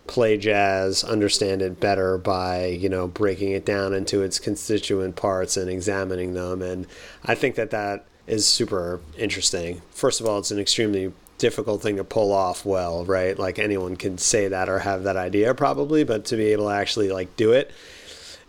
play 0.07 0.37
jazz, 0.37 1.03
understand 1.03 1.61
it 1.61 1.79
better 1.79 2.17
by, 2.17 2.65
you 2.65 2.89
know, 2.89 3.07
breaking 3.07 3.51
it 3.51 3.65
down 3.65 3.93
into 3.93 4.21
its 4.21 4.39
constituent 4.39 5.15
parts 5.15 5.55
and 5.57 5.69
examining 5.69 6.33
them. 6.33 6.61
And 6.61 6.87
I 7.23 7.35
think 7.35 7.55
that 7.55 7.71
that 7.71 8.05
is 8.27 8.47
super 8.47 9.01
interesting. 9.17 9.81
First 9.91 10.21
of 10.21 10.27
all, 10.27 10.39
it's 10.39 10.51
an 10.51 10.59
extremely 10.59 11.13
difficult 11.37 11.81
thing 11.81 11.97
to 11.97 12.03
pull 12.03 12.31
off 12.31 12.65
well, 12.65 13.05
right? 13.05 13.37
Like 13.37 13.59
anyone 13.59 13.95
can 13.95 14.17
say 14.17 14.47
that 14.47 14.69
or 14.69 14.79
have 14.79 15.03
that 15.03 15.17
idea 15.17 15.53
probably, 15.53 16.03
but 16.03 16.25
to 16.25 16.37
be 16.37 16.47
able 16.47 16.67
to 16.67 16.75
actually 16.75 17.09
like 17.09 17.35
do 17.35 17.51
it 17.51 17.71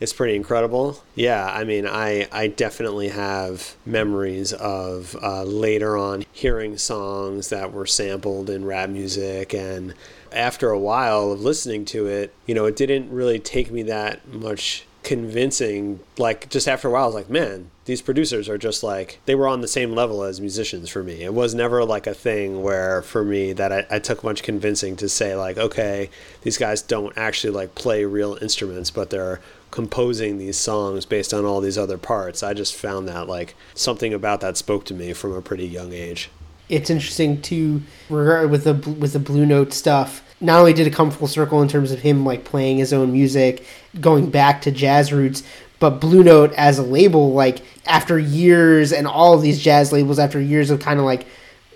it's 0.00 0.12
pretty 0.12 0.36
incredible. 0.36 1.02
Yeah, 1.14 1.46
I 1.46 1.64
mean, 1.64 1.86
I, 1.86 2.28
I 2.32 2.48
definitely 2.48 3.08
have 3.08 3.74
memories 3.86 4.52
of 4.52 5.16
uh, 5.22 5.44
later 5.44 5.96
on 5.96 6.24
hearing 6.32 6.78
songs 6.78 7.48
that 7.50 7.72
were 7.72 7.86
sampled 7.86 8.50
in 8.50 8.64
rap 8.64 8.90
music 8.90 9.54
and 9.54 9.94
after 10.34 10.70
a 10.70 10.78
while 10.78 11.32
of 11.32 11.40
listening 11.40 11.84
to 11.86 12.06
it, 12.06 12.34
you 12.46 12.54
know, 12.54 12.66
it 12.66 12.76
didn't 12.76 13.10
really 13.10 13.38
take 13.38 13.70
me 13.70 13.82
that 13.84 14.26
much 14.28 14.84
convincing. 15.04 16.00
Like 16.18 16.50
just 16.50 16.66
after 16.66 16.88
a 16.88 16.90
while, 16.90 17.04
I 17.04 17.06
was 17.06 17.14
like, 17.14 17.30
man, 17.30 17.70
these 17.84 18.02
producers 18.02 18.48
are 18.48 18.58
just 18.58 18.82
like 18.82 19.20
they 19.26 19.34
were 19.34 19.46
on 19.46 19.60
the 19.60 19.68
same 19.68 19.94
level 19.94 20.22
as 20.24 20.40
musicians 20.40 20.88
for 20.88 21.02
me. 21.02 21.22
It 21.22 21.32
was 21.32 21.54
never 21.54 21.84
like 21.84 22.06
a 22.06 22.14
thing 22.14 22.62
where 22.62 23.02
for 23.02 23.24
me 23.24 23.52
that 23.52 23.72
I, 23.72 23.86
I 23.90 23.98
took 24.00 24.24
much 24.24 24.42
convincing 24.42 24.96
to 24.96 25.08
say 25.08 25.36
like, 25.36 25.56
okay, 25.56 26.10
these 26.42 26.58
guys 26.58 26.82
don't 26.82 27.16
actually 27.16 27.52
like 27.52 27.74
play 27.74 28.04
real 28.04 28.36
instruments, 28.40 28.90
but 28.90 29.10
they're 29.10 29.40
composing 29.74 30.38
these 30.38 30.56
songs 30.56 31.04
based 31.04 31.34
on 31.34 31.44
all 31.44 31.60
these 31.60 31.76
other 31.76 31.98
parts. 31.98 32.44
I 32.44 32.54
just 32.54 32.76
found 32.76 33.08
that 33.08 33.26
like 33.26 33.56
something 33.74 34.14
about 34.14 34.40
that 34.40 34.56
spoke 34.56 34.84
to 34.84 34.94
me 34.94 35.12
from 35.12 35.32
a 35.32 35.42
pretty 35.42 35.66
young 35.66 35.92
age. 35.92 36.30
It's 36.68 36.90
interesting 36.90 37.42
to 37.42 37.82
regard 38.08 38.52
with 38.52 38.62
the 38.62 38.74
with 38.92 39.14
the 39.14 39.18
Blue 39.18 39.44
Note 39.44 39.72
stuff. 39.72 40.22
Not 40.40 40.60
only 40.60 40.74
did 40.74 40.86
it 40.86 40.92
come 40.92 41.10
full 41.10 41.26
circle 41.26 41.60
in 41.60 41.66
terms 41.66 41.90
of 41.90 41.98
him 41.98 42.24
like 42.24 42.44
playing 42.44 42.78
his 42.78 42.92
own 42.92 43.10
music, 43.10 43.66
going 44.00 44.30
back 44.30 44.62
to 44.62 44.70
jazz 44.70 45.12
roots, 45.12 45.42
but 45.80 46.00
Blue 46.00 46.22
Note 46.22 46.52
as 46.52 46.78
a 46.78 46.84
label, 46.84 47.32
like 47.32 47.60
after 47.84 48.16
years 48.16 48.92
and 48.92 49.08
all 49.08 49.34
of 49.34 49.42
these 49.42 49.60
jazz 49.60 49.92
labels, 49.92 50.20
after 50.20 50.40
years 50.40 50.70
of 50.70 50.78
kind 50.78 51.00
of 51.00 51.04
like 51.04 51.26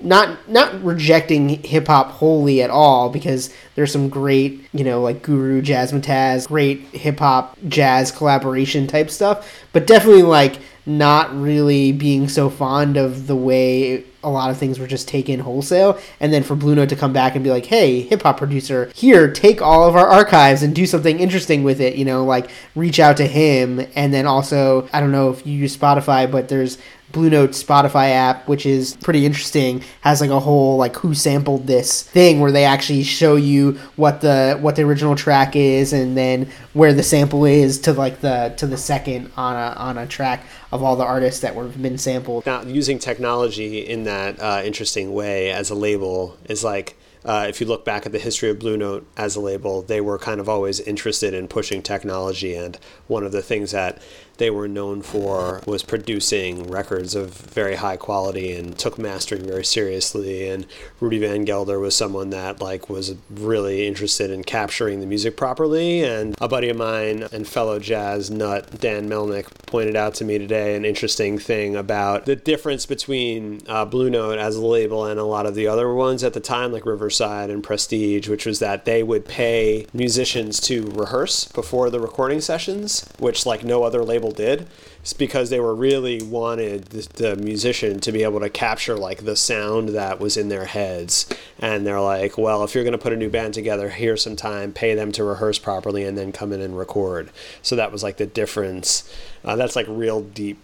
not 0.02 0.48
not 0.48 0.82
rejecting 0.82 1.48
hip 1.62 1.86
hop 1.86 2.10
wholly 2.10 2.62
at 2.62 2.70
all, 2.70 3.10
because 3.10 3.52
there's 3.74 3.92
some 3.92 4.08
great, 4.08 4.64
you 4.72 4.84
know, 4.84 5.00
like 5.02 5.22
Guru 5.22 5.62
Jazzmatazz, 5.62 6.48
great 6.48 6.80
hip 6.92 7.18
hop 7.18 7.58
jazz 7.68 8.10
collaboration 8.10 8.86
type 8.86 9.10
stuff, 9.10 9.52
but 9.72 9.86
definitely 9.86 10.22
like 10.22 10.58
not 10.86 11.38
really 11.38 11.92
being 11.92 12.28
so 12.28 12.48
fond 12.48 12.96
of 12.96 13.26
the 13.26 13.36
way 13.36 14.02
a 14.24 14.30
lot 14.30 14.50
of 14.50 14.56
things 14.56 14.78
were 14.78 14.86
just 14.86 15.06
taken 15.06 15.38
wholesale. 15.38 15.98
And 16.18 16.32
then 16.32 16.42
for 16.42 16.56
Blue 16.56 16.74
Note 16.74 16.88
to 16.88 16.96
come 16.96 17.12
back 17.12 17.34
and 17.34 17.44
be 17.44 17.50
like, 17.50 17.66
hey, 17.66 18.00
hip 18.00 18.22
hop 18.22 18.38
producer, 18.38 18.90
here, 18.94 19.30
take 19.30 19.60
all 19.60 19.86
of 19.86 19.94
our 19.94 20.08
archives 20.08 20.62
and 20.62 20.74
do 20.74 20.86
something 20.86 21.20
interesting 21.20 21.62
with 21.62 21.80
it, 21.80 21.96
you 21.96 22.04
know, 22.04 22.24
like 22.24 22.50
reach 22.74 22.98
out 22.98 23.18
to 23.18 23.26
him. 23.26 23.86
And 23.94 24.12
then 24.12 24.26
also, 24.26 24.88
I 24.92 25.00
don't 25.00 25.12
know 25.12 25.30
if 25.30 25.46
you 25.46 25.52
use 25.52 25.76
Spotify, 25.76 26.30
but 26.30 26.48
there's 26.48 26.78
Blue 27.12 27.30
Note 27.30 27.50
Spotify 27.50 28.10
app, 28.10 28.48
which 28.48 28.66
is 28.66 28.96
pretty 28.96 29.24
interesting, 29.24 29.82
has 30.02 30.20
like 30.20 30.30
a 30.30 30.40
whole 30.40 30.76
like 30.76 30.96
who 30.96 31.14
sampled 31.14 31.66
this 31.66 32.02
thing 32.02 32.40
where 32.40 32.52
they 32.52 32.64
actually 32.64 33.02
show 33.02 33.36
you 33.36 33.72
what 33.96 34.20
the 34.20 34.58
what 34.60 34.76
the 34.76 34.82
original 34.82 35.16
track 35.16 35.56
is 35.56 35.92
and 35.92 36.16
then 36.16 36.50
where 36.74 36.92
the 36.92 37.02
sample 37.02 37.44
is 37.44 37.80
to 37.80 37.92
like 37.92 38.20
the 38.20 38.52
to 38.58 38.66
the 38.66 38.76
second 38.76 39.30
on 39.36 39.56
a 39.56 39.76
on 39.78 39.96
a 39.96 40.06
track 40.06 40.44
of 40.70 40.82
all 40.82 40.96
the 40.96 41.04
artists 41.04 41.40
that 41.40 41.54
were 41.54 41.68
been 41.68 41.96
sampled. 41.96 42.44
Now 42.44 42.62
using 42.62 42.98
technology 42.98 43.78
in 43.78 44.04
that 44.04 44.38
uh, 44.40 44.62
interesting 44.64 45.14
way 45.14 45.50
as 45.50 45.70
a 45.70 45.74
label 45.74 46.36
is 46.44 46.62
like 46.62 46.97
uh, 47.24 47.46
if 47.48 47.60
you 47.60 47.66
look 47.66 47.84
back 47.84 48.06
at 48.06 48.12
the 48.12 48.18
history 48.18 48.50
of 48.50 48.58
Blue 48.58 48.76
Note 48.76 49.06
as 49.16 49.36
a 49.36 49.40
label, 49.40 49.82
they 49.82 50.00
were 50.00 50.18
kind 50.18 50.40
of 50.40 50.48
always 50.48 50.80
interested 50.80 51.34
in 51.34 51.48
pushing 51.48 51.82
technology. 51.82 52.54
And 52.54 52.78
one 53.06 53.24
of 53.24 53.32
the 53.32 53.42
things 53.42 53.72
that 53.72 54.00
they 54.38 54.50
were 54.50 54.68
known 54.68 55.02
for 55.02 55.60
was 55.66 55.82
producing 55.82 56.70
records 56.70 57.14
of 57.14 57.34
very 57.34 57.74
high 57.74 57.96
quality 57.96 58.52
and 58.52 58.78
took 58.78 58.98
mastering 58.98 59.44
very 59.44 59.64
seriously. 59.64 60.48
And 60.48 60.66
Rudy 61.00 61.18
Van 61.18 61.44
Gelder 61.44 61.78
was 61.78 61.96
someone 61.96 62.30
that 62.30 62.62
like 62.62 62.88
was 62.88 63.14
really 63.28 63.86
interested 63.86 64.30
in 64.30 64.44
capturing 64.44 65.00
the 65.00 65.06
music 65.06 65.36
properly. 65.36 66.04
And 66.04 66.36
a 66.40 66.48
buddy 66.48 66.68
of 66.68 66.76
mine 66.76 67.26
and 67.32 67.46
fellow 67.46 67.78
jazz 67.78 68.30
nut 68.30 68.80
Dan 68.80 69.08
Melnick 69.08 69.46
pointed 69.66 69.96
out 69.96 70.14
to 70.14 70.24
me 70.24 70.38
today 70.38 70.76
an 70.76 70.84
interesting 70.84 71.38
thing 71.38 71.76
about 71.76 72.24
the 72.24 72.36
difference 72.36 72.86
between 72.86 73.60
uh, 73.66 73.84
Blue 73.84 74.08
Note 74.08 74.38
as 74.38 74.56
a 74.56 74.64
label 74.64 75.04
and 75.04 75.18
a 75.18 75.24
lot 75.24 75.46
of 75.46 75.56
the 75.56 75.66
other 75.66 75.92
ones 75.92 76.22
at 76.22 76.32
the 76.32 76.40
time, 76.40 76.72
like 76.72 76.86
Riverside 77.08 77.48
and 77.48 77.64
Prestige, 77.64 78.28
which 78.28 78.44
was 78.44 78.58
that 78.58 78.84
they 78.84 79.02
would 79.02 79.24
pay 79.24 79.86
musicians 79.94 80.60
to 80.60 80.82
rehearse 80.90 81.46
before 81.48 81.88
the 81.88 81.98
recording 81.98 82.42
sessions, 82.42 83.08
which 83.18 83.46
like 83.46 83.64
no 83.64 83.82
other 83.82 84.04
label 84.04 84.30
did. 84.30 84.66
It's 85.00 85.14
because 85.14 85.48
they 85.48 85.58
were 85.58 85.74
really 85.74 86.20
wanted 86.22 86.84
the, 86.86 87.08
the 87.14 87.36
musician 87.36 87.98
to 88.00 88.12
be 88.12 88.24
able 88.24 88.40
to 88.40 88.50
capture 88.50 88.94
like 88.98 89.24
the 89.24 89.36
sound 89.36 89.88
that 89.90 90.20
was 90.20 90.36
in 90.36 90.50
their 90.50 90.66
heads. 90.66 91.26
And 91.58 91.86
they're 91.86 91.98
like, 92.00 92.36
well, 92.36 92.62
if 92.62 92.74
you're 92.74 92.84
going 92.84 92.92
to 92.92 92.98
put 92.98 93.14
a 93.14 93.16
new 93.16 93.30
band 93.30 93.54
together, 93.54 93.88
here's 93.88 94.22
some 94.22 94.36
time, 94.36 94.72
pay 94.72 94.94
them 94.94 95.10
to 95.12 95.24
rehearse 95.24 95.58
properly, 95.58 96.04
and 96.04 96.18
then 96.18 96.30
come 96.30 96.52
in 96.52 96.60
and 96.60 96.76
record. 96.76 97.30
So 97.62 97.74
that 97.76 97.90
was 97.90 98.02
like 98.02 98.18
the 98.18 98.26
difference. 98.26 99.10
Uh, 99.42 99.56
that's 99.56 99.76
like 99.76 99.86
real 99.88 100.20
deep 100.20 100.58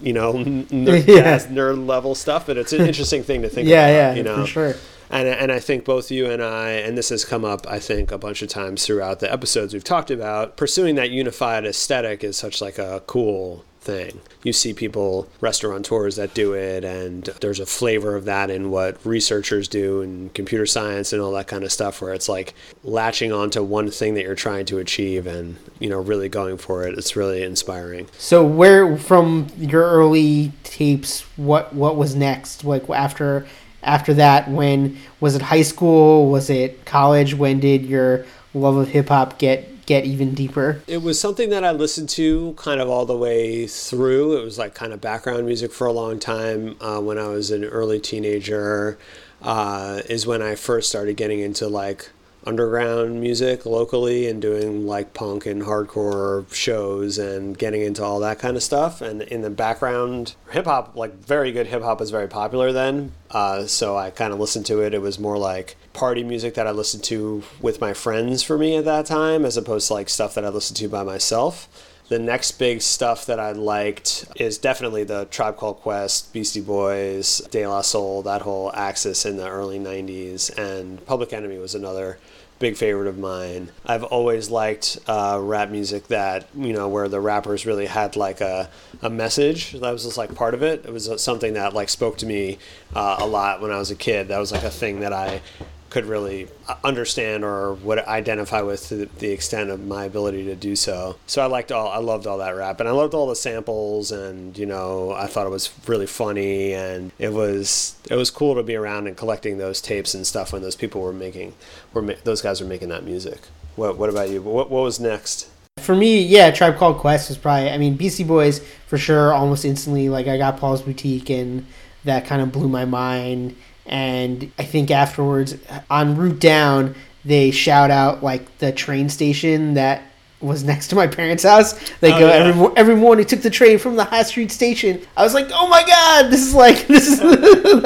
you 0.00 0.12
know, 0.12 0.32
nerd, 0.44 1.04
Yeah. 1.08 1.36
nerd 1.48 1.84
level 1.84 2.14
stuff, 2.14 2.46
but 2.46 2.56
it's 2.56 2.72
an 2.72 2.86
interesting 2.86 3.24
thing 3.24 3.42
to 3.42 3.48
think 3.48 3.66
Yeah, 3.68 3.86
about. 3.88 3.92
yeah, 3.92 4.14
you 4.14 4.22
know, 4.22 4.42
for 4.42 4.46
sure. 4.46 4.74
And 5.10 5.28
and 5.28 5.52
I 5.52 5.60
think 5.60 5.84
both 5.84 6.10
you 6.10 6.30
and 6.30 6.42
I, 6.42 6.70
and 6.70 6.96
this 6.96 7.08
has 7.10 7.24
come 7.24 7.44
up, 7.44 7.66
I 7.68 7.78
think, 7.78 8.12
a 8.12 8.18
bunch 8.18 8.42
of 8.42 8.48
times 8.48 8.86
throughout 8.86 9.20
the 9.20 9.32
episodes 9.32 9.74
we've 9.74 9.84
talked 9.84 10.10
about, 10.10 10.56
pursuing 10.56 10.94
that 10.94 11.10
unified 11.10 11.64
aesthetic 11.64 12.22
is 12.24 12.36
such 12.36 12.60
like 12.60 12.78
a 12.78 13.02
cool 13.06 13.64
thing. 13.80 14.20
You 14.42 14.52
see 14.52 14.72
people, 14.72 15.26
restaurateurs 15.40 16.16
that 16.16 16.34
do 16.34 16.52
it, 16.52 16.84
and 16.84 17.24
there's 17.40 17.60
a 17.60 17.66
flavor 17.66 18.14
of 18.14 18.26
that 18.26 18.50
in 18.50 18.70
what 18.70 19.04
researchers 19.04 19.68
do 19.68 20.02
in 20.02 20.30
computer 20.30 20.66
science 20.66 21.12
and 21.12 21.20
all 21.20 21.32
that 21.32 21.48
kind 21.48 21.64
of 21.64 21.72
stuff, 21.72 22.00
where 22.00 22.12
it's 22.12 22.28
like 22.28 22.54
latching 22.84 23.32
onto 23.32 23.62
one 23.62 23.90
thing 23.90 24.14
that 24.14 24.22
you're 24.22 24.34
trying 24.34 24.66
to 24.66 24.78
achieve 24.78 25.26
and 25.26 25.56
you 25.78 25.88
know 25.88 26.00
really 26.00 26.28
going 26.28 26.58
for 26.58 26.86
it. 26.86 26.96
It's 26.96 27.16
really 27.16 27.42
inspiring. 27.42 28.06
So 28.18 28.44
where 28.44 28.96
from 28.96 29.48
your 29.58 29.82
early 29.82 30.52
tapes, 30.62 31.22
what 31.36 31.74
what 31.74 31.96
was 31.96 32.14
next? 32.14 32.64
Like 32.64 32.88
after 32.90 33.46
after 33.82 34.14
that, 34.14 34.48
when 34.50 34.98
was 35.20 35.34
it 35.34 35.42
high 35.42 35.62
school? 35.62 36.30
Was 36.30 36.50
it 36.50 36.84
college? 36.84 37.34
When 37.34 37.60
did 37.60 37.84
your 37.84 38.24
love 38.54 38.76
of 38.76 38.88
hip 38.88 39.08
hop 39.08 39.38
get 39.38 39.86
get 39.86 40.04
even 40.04 40.34
deeper? 40.34 40.82
It 40.86 41.02
was 41.02 41.18
something 41.18 41.50
that 41.50 41.64
I 41.64 41.72
listened 41.72 42.08
to 42.10 42.54
kind 42.54 42.80
of 42.80 42.88
all 42.88 43.06
the 43.06 43.16
way 43.16 43.66
through. 43.66 44.38
It 44.38 44.44
was 44.44 44.58
like 44.58 44.74
kind 44.74 44.92
of 44.92 45.00
background 45.00 45.46
music 45.46 45.72
for 45.72 45.86
a 45.86 45.92
long 45.92 46.18
time. 46.18 46.76
Uh, 46.80 47.00
when 47.00 47.18
I 47.18 47.28
was 47.28 47.50
an 47.50 47.64
early 47.64 47.98
teenager, 48.00 48.98
uh, 49.42 50.02
is 50.08 50.26
when 50.26 50.42
I 50.42 50.54
first 50.54 50.88
started 50.88 51.16
getting 51.16 51.40
into 51.40 51.66
like 51.66 52.10
underground 52.46 53.20
music 53.20 53.66
locally 53.66 54.28
and 54.28 54.40
doing 54.40 54.86
like 54.86 55.12
punk 55.14 55.46
and 55.46 55.62
hardcore 55.62 56.52
shows 56.52 57.18
and 57.18 57.56
getting 57.58 57.82
into 57.82 58.02
all 58.02 58.20
that 58.20 58.38
kind 58.38 58.56
of 58.56 58.62
stuff. 58.62 59.00
And 59.00 59.22
in 59.22 59.42
the 59.42 59.50
background, 59.50 60.34
hip 60.50 60.64
hop, 60.64 60.96
like 60.96 61.14
very 61.14 61.52
good 61.52 61.66
hip 61.66 61.82
hop, 61.82 62.00
was 62.00 62.10
very 62.10 62.28
popular 62.28 62.72
then. 62.72 63.12
Uh, 63.30 63.66
so 63.66 63.96
I 63.96 64.10
kind 64.10 64.32
of 64.32 64.40
listened 64.40 64.66
to 64.66 64.80
it. 64.80 64.94
It 64.94 65.02
was 65.02 65.18
more 65.18 65.38
like 65.38 65.76
party 65.92 66.24
music 66.24 66.54
that 66.54 66.66
I 66.66 66.70
listened 66.70 67.04
to 67.04 67.42
with 67.60 67.80
my 67.80 67.92
friends 67.92 68.42
for 68.42 68.56
me 68.58 68.76
at 68.76 68.84
that 68.84 69.06
time, 69.06 69.44
as 69.44 69.56
opposed 69.56 69.88
to 69.88 69.94
like 69.94 70.08
stuff 70.08 70.34
that 70.34 70.44
I 70.44 70.48
listened 70.48 70.78
to 70.78 70.88
by 70.88 71.02
myself. 71.02 71.68
The 72.10 72.18
next 72.18 72.58
big 72.58 72.82
stuff 72.82 73.26
that 73.26 73.38
I 73.38 73.52
liked 73.52 74.24
is 74.34 74.58
definitely 74.58 75.04
the 75.04 75.26
Tribe 75.26 75.56
Called 75.56 75.76
Quest, 75.76 76.32
Beastie 76.32 76.60
Boys, 76.60 77.38
De 77.52 77.64
La 77.64 77.82
Soul, 77.82 78.22
that 78.22 78.42
whole 78.42 78.72
axis 78.74 79.24
in 79.24 79.36
the 79.36 79.48
early 79.48 79.78
90s. 79.78 80.50
And 80.58 81.06
Public 81.06 81.32
Enemy 81.32 81.58
was 81.58 81.76
another 81.76 82.18
big 82.58 82.76
favorite 82.76 83.06
of 83.06 83.16
mine. 83.16 83.70
I've 83.86 84.02
always 84.02 84.50
liked 84.50 84.98
uh, 85.06 85.38
rap 85.40 85.70
music 85.70 86.08
that, 86.08 86.48
you 86.56 86.72
know, 86.72 86.88
where 86.88 87.06
the 87.06 87.20
rappers 87.20 87.64
really 87.64 87.86
had 87.86 88.16
like 88.16 88.40
a, 88.40 88.68
a 89.02 89.08
message. 89.08 89.74
That 89.74 89.92
was 89.92 90.02
just 90.02 90.18
like 90.18 90.34
part 90.34 90.54
of 90.54 90.64
it. 90.64 90.84
It 90.84 90.92
was 90.92 91.22
something 91.22 91.54
that 91.54 91.74
like 91.74 91.88
spoke 91.88 92.18
to 92.18 92.26
me 92.26 92.58
uh, 92.92 93.18
a 93.20 93.26
lot 93.26 93.60
when 93.62 93.70
I 93.70 93.78
was 93.78 93.92
a 93.92 93.96
kid. 93.96 94.26
That 94.26 94.38
was 94.40 94.50
like 94.50 94.64
a 94.64 94.70
thing 94.70 94.98
that 95.00 95.12
I 95.12 95.42
could 95.90 96.06
really 96.06 96.48
uh, 96.68 96.76
understand 96.84 97.44
or 97.44 97.74
would 97.74 97.98
identify 97.98 98.62
with 98.62 98.88
to 98.88 99.06
the 99.06 99.30
extent 99.30 99.70
of 99.70 99.84
my 99.84 100.04
ability 100.04 100.44
to 100.44 100.54
do 100.54 100.76
so. 100.76 101.16
So 101.26 101.42
I 101.42 101.46
liked 101.46 101.72
all, 101.72 101.88
I 101.88 101.98
loved 101.98 102.26
all 102.26 102.38
that 102.38 102.56
rap, 102.56 102.80
and 102.80 102.88
I 102.88 102.92
loved 102.92 103.12
all 103.12 103.26
the 103.26 103.36
samples, 103.36 104.12
and 104.12 104.56
you 104.56 104.66
know, 104.66 105.12
I 105.12 105.26
thought 105.26 105.46
it 105.46 105.50
was 105.50 105.70
really 105.86 106.06
funny, 106.06 106.72
and 106.72 107.12
it 107.18 107.32
was 107.32 107.96
it 108.08 108.14
was 108.14 108.30
cool 108.30 108.54
to 108.54 108.62
be 108.62 108.76
around 108.76 109.08
and 109.08 109.16
collecting 109.16 109.58
those 109.58 109.80
tapes 109.80 110.14
and 110.14 110.26
stuff 110.26 110.52
when 110.52 110.62
those 110.62 110.76
people 110.76 111.02
were 111.02 111.12
making, 111.12 111.54
were 111.92 112.02
ma- 112.02 112.14
those 112.24 112.40
guys 112.40 112.60
were 112.60 112.68
making 112.68 112.88
that 112.88 113.04
music. 113.04 113.40
What 113.76 113.98
what 113.98 114.08
about 114.08 114.30
you? 114.30 114.40
What 114.40 114.70
what 114.70 114.82
was 114.82 115.00
next? 115.00 115.48
For 115.78 115.96
me, 115.96 116.22
yeah, 116.22 116.50
Tribe 116.50 116.76
Called 116.76 116.98
Quest 116.98 117.28
was 117.28 117.38
probably. 117.38 117.70
I 117.70 117.78
mean, 117.78 117.96
Beastie 117.96 118.24
Boys 118.24 118.60
for 118.86 118.98
sure. 118.98 119.32
Almost 119.32 119.64
instantly, 119.64 120.08
like 120.08 120.28
I 120.28 120.36
got 120.36 120.58
Paul's 120.58 120.82
Boutique, 120.82 121.30
and 121.30 121.66
that 122.04 122.26
kind 122.26 122.42
of 122.42 122.52
blew 122.52 122.68
my 122.68 122.84
mind. 122.84 123.56
And 123.90 124.50
I 124.58 124.62
think 124.64 124.90
afterwards, 124.90 125.56
on 125.90 126.16
Root 126.16 126.38
Down, 126.38 126.94
they 127.24 127.50
shout 127.50 127.90
out 127.90 128.22
like 128.22 128.58
the 128.58 128.72
train 128.72 129.08
station 129.10 129.74
that 129.74 130.02
was 130.40 130.64
next 130.64 130.88
to 130.88 130.94
my 130.96 131.06
parents' 131.06 131.42
house. 131.42 131.74
They 132.00 132.12
Oh, 132.14 132.18
go 132.18 132.28
yeah. 132.28 132.34
every 132.34 132.68
every 132.76 132.96
morning. 132.96 133.26
Took 133.26 133.42
the 133.42 133.50
train 133.50 133.78
from 133.78 133.96
the 133.96 134.04
High 134.04 134.22
Street 134.22 134.50
station. 134.50 135.02
I 135.16 135.22
was 135.22 135.34
like, 135.34 135.48
oh 135.52 135.68
my 135.68 135.82
god, 135.84 136.30
this 136.30 136.40
is 136.46 136.54
like 136.54 136.86
this 136.86 137.08
is. 137.08 137.20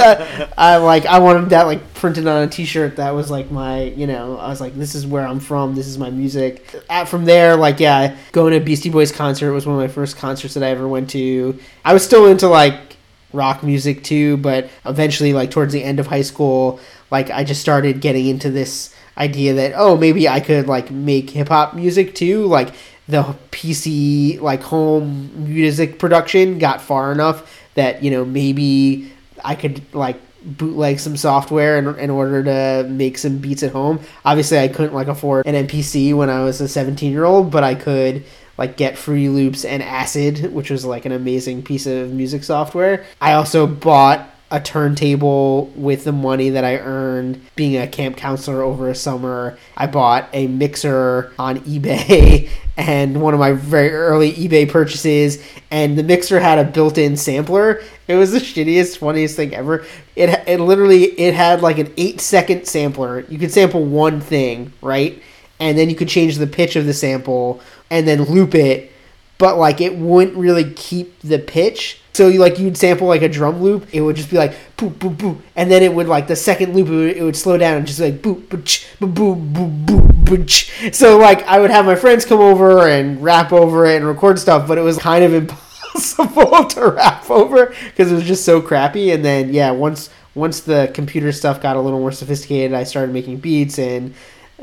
I 0.56 0.76
like 0.76 1.06
I 1.06 1.18
wanted 1.18 1.50
that 1.50 1.64
like 1.66 1.94
printed 1.94 2.26
on 2.28 2.42
a 2.42 2.46
T-shirt. 2.46 2.96
That 2.96 3.10
was 3.12 3.30
like 3.30 3.50
my 3.50 3.84
you 3.84 4.06
know. 4.06 4.36
I 4.38 4.48
was 4.50 4.60
like, 4.60 4.74
this 4.76 4.94
is 4.94 5.06
where 5.06 5.26
I'm 5.26 5.40
from. 5.40 5.74
This 5.74 5.86
is 5.88 5.98
my 5.98 6.10
music. 6.10 6.64
Uh, 6.88 7.04
from 7.06 7.24
there, 7.24 7.56
like 7.56 7.80
yeah, 7.80 8.14
going 8.30 8.52
to 8.52 8.60
Beastie 8.60 8.90
Boys 8.90 9.10
concert 9.10 9.52
was 9.52 9.66
one 9.66 9.74
of 9.74 9.80
my 9.80 9.88
first 9.88 10.16
concerts 10.18 10.54
that 10.54 10.62
I 10.62 10.68
ever 10.68 10.86
went 10.86 11.10
to. 11.10 11.58
I 11.84 11.92
was 11.92 12.04
still 12.04 12.26
into 12.26 12.46
like 12.46 12.93
rock 13.34 13.62
music 13.62 14.04
too, 14.04 14.36
but 14.38 14.70
eventually, 14.86 15.32
like 15.32 15.50
towards 15.50 15.72
the 15.72 15.82
end 15.82 16.00
of 16.00 16.06
high 16.06 16.22
school, 16.22 16.80
like 17.10 17.30
I 17.30 17.44
just 17.44 17.60
started 17.60 18.00
getting 18.00 18.26
into 18.26 18.50
this 18.50 18.94
idea 19.16 19.54
that 19.54 19.72
oh 19.76 19.96
maybe 19.96 20.28
I 20.28 20.40
could 20.40 20.66
like 20.66 20.90
make 20.90 21.30
hip 21.30 21.48
hop 21.48 21.74
music 21.74 22.14
too. 22.14 22.46
Like 22.46 22.74
the 23.08 23.36
PC 23.50 24.40
like 24.40 24.62
home 24.62 25.30
music 25.44 25.98
production 25.98 26.58
got 26.58 26.80
far 26.80 27.12
enough 27.12 27.62
that 27.74 28.02
you 28.02 28.10
know 28.10 28.24
maybe 28.24 29.12
I 29.44 29.54
could 29.54 29.82
like 29.94 30.20
bootleg 30.44 31.00
some 31.00 31.16
software 31.16 31.78
in, 31.78 31.98
in 31.98 32.10
order 32.10 32.42
to 32.44 32.88
make 32.88 33.18
some 33.18 33.38
beats 33.38 33.62
at 33.62 33.72
home. 33.72 34.00
Obviously, 34.24 34.58
I 34.58 34.68
couldn't 34.68 34.94
like 34.94 35.08
afford 35.08 35.46
an 35.46 35.66
MPC 35.66 36.14
when 36.14 36.30
I 36.30 36.44
was 36.44 36.60
a 36.60 36.68
17 36.68 37.10
year 37.10 37.24
old, 37.24 37.50
but 37.50 37.64
I 37.64 37.74
could 37.74 38.24
like 38.56 38.76
get 38.76 38.98
Fruity 38.98 39.28
Loops 39.28 39.64
and 39.64 39.82
Acid, 39.82 40.52
which 40.52 40.70
was 40.70 40.84
like 40.84 41.04
an 41.04 41.12
amazing 41.12 41.62
piece 41.62 41.86
of 41.86 42.12
music 42.12 42.44
software. 42.44 43.04
I 43.20 43.32
also 43.32 43.66
bought 43.66 44.30
a 44.50 44.60
turntable 44.60 45.66
with 45.74 46.04
the 46.04 46.12
money 46.12 46.50
that 46.50 46.64
I 46.64 46.78
earned 46.78 47.40
being 47.56 47.76
a 47.76 47.88
camp 47.88 48.16
counselor 48.16 48.62
over 48.62 48.88
a 48.88 48.94
summer. 48.94 49.58
I 49.76 49.88
bought 49.88 50.28
a 50.32 50.46
mixer 50.46 51.32
on 51.40 51.58
eBay 51.60 52.50
and 52.76 53.20
one 53.20 53.34
of 53.34 53.40
my 53.40 53.52
very 53.52 53.90
early 53.90 54.32
eBay 54.32 54.70
purchases 54.70 55.42
and 55.72 55.98
the 55.98 56.04
mixer 56.04 56.38
had 56.38 56.58
a 56.58 56.64
built-in 56.70 57.16
sampler. 57.16 57.82
It 58.06 58.14
was 58.14 58.30
the 58.30 58.38
shittiest 58.38 58.98
funniest 58.98 59.34
thing 59.34 59.54
ever. 59.54 59.84
It 60.14 60.28
it 60.46 60.60
literally 60.60 61.04
it 61.18 61.34
had 61.34 61.60
like 61.60 61.78
an 61.78 61.92
8 61.96 62.20
second 62.20 62.66
sampler. 62.66 63.20
You 63.28 63.38
could 63.38 63.50
sample 63.50 63.84
one 63.84 64.20
thing, 64.20 64.72
right? 64.80 65.20
And 65.60 65.78
then 65.78 65.88
you 65.88 65.96
could 65.96 66.08
change 66.08 66.36
the 66.36 66.46
pitch 66.46 66.76
of 66.76 66.86
the 66.86 66.94
sample 66.94 67.60
and 67.90 68.08
then 68.08 68.22
loop 68.24 68.54
it, 68.54 68.92
but 69.38 69.56
like 69.56 69.80
it 69.80 69.96
wouldn't 69.96 70.36
really 70.36 70.72
keep 70.72 71.20
the 71.20 71.38
pitch 71.38 72.00
so 72.14 72.28
you 72.28 72.38
like 72.38 72.60
you'd 72.60 72.76
sample 72.76 73.08
like 73.08 73.22
a 73.22 73.28
drum 73.28 73.60
loop, 73.60 73.88
it 73.92 74.00
would 74.00 74.14
just 74.14 74.30
be 74.30 74.36
like 74.36 74.52
boop 74.76 74.92
boop 74.92 75.16
boop, 75.16 75.40
and 75.56 75.68
then 75.68 75.82
it 75.82 75.92
would 75.92 76.06
like 76.06 76.28
the 76.28 76.36
second 76.36 76.72
loop 76.72 76.86
it 76.86 76.92
would, 76.92 77.16
it 77.16 77.22
would 77.24 77.34
slow 77.34 77.58
down 77.58 77.78
and 77.78 77.86
just 77.88 77.98
like 77.98 78.22
boop 78.22 78.46
boop 78.46 78.62
boop 79.00 79.52
boop 79.52 79.84
boop 79.84 80.24
boop. 80.24 80.94
So 80.94 81.18
like 81.18 81.42
I 81.42 81.58
would 81.58 81.70
have 81.70 81.84
my 81.84 81.96
friends 81.96 82.24
come 82.24 82.38
over 82.38 82.86
and 82.86 83.20
rap 83.20 83.52
over 83.52 83.84
it 83.86 83.96
and 83.96 84.06
record 84.06 84.38
stuff, 84.38 84.68
but 84.68 84.78
it 84.78 84.82
was 84.82 84.96
kind 84.96 85.24
of 85.24 85.34
impossible 85.94 86.66
to 86.66 86.90
rap 86.90 87.28
over 87.28 87.74
because 87.86 88.12
it 88.12 88.14
was 88.14 88.24
just 88.24 88.44
so 88.44 88.62
crappy. 88.62 89.12
And 89.12 89.24
then 89.24 89.52
yeah, 89.52 89.72
once 89.72 90.08
once 90.36 90.60
the 90.60 90.92
computer 90.94 91.32
stuff 91.32 91.60
got 91.60 91.74
a 91.74 91.80
little 91.80 91.98
more 91.98 92.12
sophisticated, 92.12 92.74
I 92.74 92.84
started 92.84 93.12
making 93.12 93.38
beats 93.38 93.76
and 93.80 94.14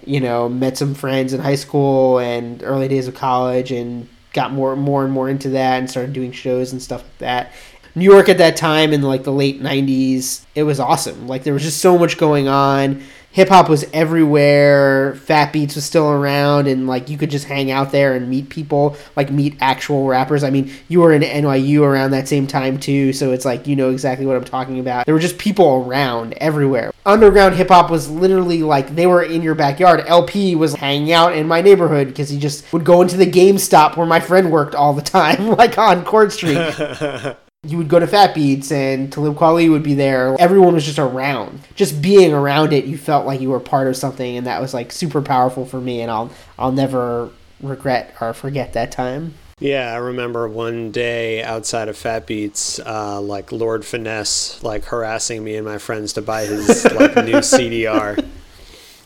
you 0.05 0.19
know 0.19 0.49
met 0.49 0.77
some 0.77 0.93
friends 0.93 1.33
in 1.33 1.39
high 1.39 1.55
school 1.55 2.19
and 2.19 2.63
early 2.63 2.87
days 2.87 3.07
of 3.07 3.15
college 3.15 3.71
and 3.71 4.07
got 4.33 4.51
more 4.51 4.75
more 4.75 5.03
and 5.03 5.13
more 5.13 5.29
into 5.29 5.49
that 5.49 5.79
and 5.79 5.89
started 5.89 6.13
doing 6.13 6.31
shows 6.31 6.71
and 6.71 6.81
stuff 6.81 7.01
like 7.03 7.17
that. 7.19 7.51
New 7.93 8.09
York 8.09 8.29
at 8.29 8.37
that 8.37 8.55
time 8.55 8.93
in 8.93 9.01
like 9.01 9.23
the 9.23 9.33
late 9.33 9.61
90s, 9.61 10.45
it 10.55 10.63
was 10.63 10.79
awesome. 10.79 11.27
Like 11.27 11.43
there 11.43 11.53
was 11.53 11.63
just 11.63 11.79
so 11.79 11.97
much 11.97 12.17
going 12.17 12.47
on 12.47 13.03
hip 13.31 13.49
hop 13.49 13.69
was 13.69 13.85
everywhere. 13.93 15.15
Fat 15.15 15.51
Beats 15.51 15.75
was 15.75 15.85
still 15.85 16.09
around, 16.09 16.67
and 16.67 16.87
like 16.87 17.09
you 17.09 17.17
could 17.17 17.31
just 17.31 17.45
hang 17.45 17.71
out 17.71 17.91
there 17.91 18.13
and 18.13 18.29
meet 18.29 18.49
people, 18.49 18.95
like 19.15 19.31
meet 19.31 19.55
actual 19.61 20.05
rappers. 20.05 20.43
I 20.43 20.49
mean, 20.49 20.71
you 20.87 20.99
were 20.99 21.13
in 21.13 21.21
NYU 21.21 21.81
around 21.81 22.11
that 22.11 22.27
same 22.27 22.47
time 22.47 22.79
too, 22.79 23.13
so 23.13 23.31
it's 23.31 23.45
like 23.45 23.67
you 23.67 23.75
know 23.75 23.89
exactly 23.89 24.25
what 24.25 24.35
I'm 24.35 24.43
talking 24.43 24.79
about. 24.79 25.05
There 25.05 25.15
were 25.15 25.21
just 25.21 25.37
people 25.37 25.85
around 25.85 26.33
everywhere. 26.33 26.91
Underground 27.05 27.55
hip 27.55 27.69
hop 27.69 27.89
was 27.89 28.09
literally 28.09 28.63
like 28.63 28.95
they 28.95 29.07
were 29.07 29.23
in 29.23 29.41
your 29.41 29.55
backyard. 29.55 30.03
El-P 30.05 30.55
was 30.55 30.75
hanging 30.75 31.11
out 31.11 31.35
in 31.35 31.47
my 31.47 31.61
neighborhood 31.61 32.07
because 32.07 32.29
he 32.29 32.39
just 32.39 32.71
would 32.73 32.83
go 32.83 33.01
into 33.01 33.17
the 33.17 33.25
GameStop 33.25 33.97
where 33.97 34.05
my 34.05 34.19
friend 34.19 34.51
worked 34.51 34.75
all 34.75 34.93
the 34.93 35.01
time, 35.01 35.47
like 35.57 35.77
on 35.77 36.03
Court 36.03 36.31
Street. 36.31 36.57
you 37.67 37.77
would 37.77 37.89
go 37.89 37.99
to 37.99 38.07
Fat 38.07 38.33
Beats 38.33 38.71
and 38.71 39.13
Talib 39.13 39.35
Kweli 39.35 39.69
would 39.69 39.83
be 39.83 39.93
there. 39.93 40.35
Everyone 40.39 40.73
was 40.73 40.83
just 40.83 40.97
around. 40.97 41.59
Just 41.75 42.01
being 42.01 42.33
around 42.33 42.73
it, 42.73 42.85
you 42.85 42.97
felt 42.97 43.27
like 43.27 43.39
you 43.39 43.51
were 43.51 43.59
part 43.59 43.87
of 43.87 43.95
something, 43.95 44.35
and 44.35 44.47
that 44.47 44.59
was 44.59 44.73
like 44.73 44.91
super 44.91 45.21
powerful 45.21 45.65
for 45.65 45.79
me. 45.79 46.01
And 46.01 46.09
I'll 46.09 46.31
I'll 46.57 46.71
never 46.71 47.29
regret 47.61 48.15
or 48.19 48.33
forget 48.33 48.73
that 48.73 48.91
time. 48.91 49.35
Yeah, 49.59 49.93
I 49.93 49.97
remember 49.97 50.47
one 50.47 50.89
day 50.89 51.43
outside 51.43 51.87
of 51.87 51.95
Fat 51.95 52.25
Beats, 52.25 52.79
uh, 52.79 53.21
like 53.21 53.51
Lord 53.51 53.85
Finesse, 53.85 54.63
like 54.63 54.85
harassing 54.85 55.43
me 55.43 55.55
and 55.55 55.63
my 55.63 55.77
friends 55.77 56.13
to 56.13 56.23
buy 56.23 56.45
his 56.45 56.83
like 56.85 57.15
new 57.17 57.35
CDR 57.41 58.27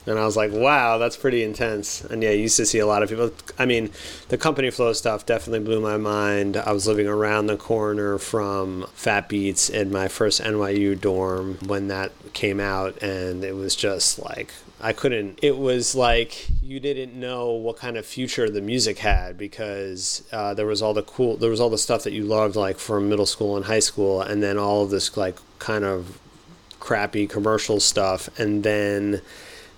and 0.06 0.20
I 0.20 0.26
was 0.26 0.38
like, 0.38 0.52
wow, 0.52 0.98
that's 0.98 1.18
pretty 1.18 1.44
intense. 1.44 2.04
And 2.04 2.22
yeah, 2.22 2.32
you 2.32 2.44
used 2.44 2.58
to 2.58 2.66
see 2.66 2.80
a 2.80 2.86
lot 2.86 3.04
of 3.04 3.10
people. 3.10 3.32
I 3.58 3.66
mean, 3.66 3.92
the 4.30 4.38
company 4.38 4.70
flow 4.70 4.94
stuff 4.94 5.26
definitely 5.26 5.66
blew 5.66 5.82
my 5.82 5.98
mind. 5.98 6.58
I 6.58 6.72
was 6.72 6.88
living 6.88 7.08
around 7.08 7.48
the 7.48 7.58
corner 7.58 8.18
from 8.18 8.86
Fat 8.94 9.28
Beats 9.28 9.70
in 9.70 9.92
my 9.92 10.08
first 10.08 10.42
NYU 10.42 11.00
dorm 11.00 11.58
when 11.66 11.88
that 11.88 12.12
came 12.34 12.60
out, 12.60 13.02
and 13.02 13.44
it 13.44 13.56
was 13.56 13.76
just 13.76 14.20
like 14.20 14.54
I 14.80 14.94
couldn't. 14.94 15.40
It 15.42 15.58
was 15.58 15.96
like 15.96 16.48
you 16.62 16.80
didn't 16.80 17.20
know 17.20 17.52
what 17.52 17.78
kind 17.78 17.98
of 17.98 18.06
future 18.06 18.50
the 18.50 18.62
music 18.62 19.00
had 19.00 19.38
because 19.38 20.24
uh, 20.32 20.54
there 20.54 20.68
was 20.68 20.82
all 20.82 20.94
the 20.94 21.04
cool, 21.04 21.38
there 21.38 21.50
was 21.50 21.60
all 21.60 21.70
the 21.70 21.78
stuff 21.78 22.04
that 22.04 22.14
you 22.14 22.24
loved 22.24 22.56
like 22.56 22.78
from 22.78 23.10
middle 23.10 23.26
school 23.26 23.56
and 23.56 23.66
high 23.66 23.80
school, 23.80 24.22
and 24.22 24.44
then 24.44 24.58
all 24.58 24.84
of 24.84 24.92
this 24.92 25.16
like 25.18 25.38
kind 25.58 25.84
of 25.84 26.20
crappy 26.80 27.26
commercial 27.26 27.80
stuff, 27.80 28.30
and 28.38 28.64
then 28.64 29.22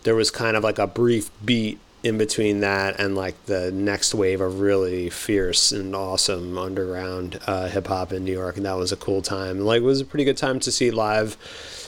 there 0.07 0.15
was 0.15 0.31
kind 0.31 0.55
of 0.55 0.63
like 0.63 0.79
a 0.79 0.87
brief 0.87 1.29
beat 1.43 1.77
in 2.01 2.17
between 2.17 2.61
that 2.61 2.97
and 2.97 3.13
like 3.13 3.35
the 3.45 3.69
next 3.73 4.15
wave 4.15 4.39
of 4.39 4.61
really 4.61 5.09
fierce 5.09 5.73
and 5.73 5.93
awesome 5.93 6.57
underground 6.57 7.37
uh, 7.45 7.67
hip 7.67 7.87
hop 7.87 8.13
in 8.13 8.23
New 8.23 8.31
York, 8.31 8.55
and 8.55 8.65
that 8.65 8.77
was 8.77 8.93
a 8.93 8.95
cool 8.95 9.21
time. 9.21 9.59
Like, 9.59 9.81
it 9.81 9.83
was 9.83 9.99
a 9.99 10.05
pretty 10.05 10.23
good 10.23 10.37
time 10.37 10.61
to 10.61 10.71
see 10.71 10.91
live 10.91 11.35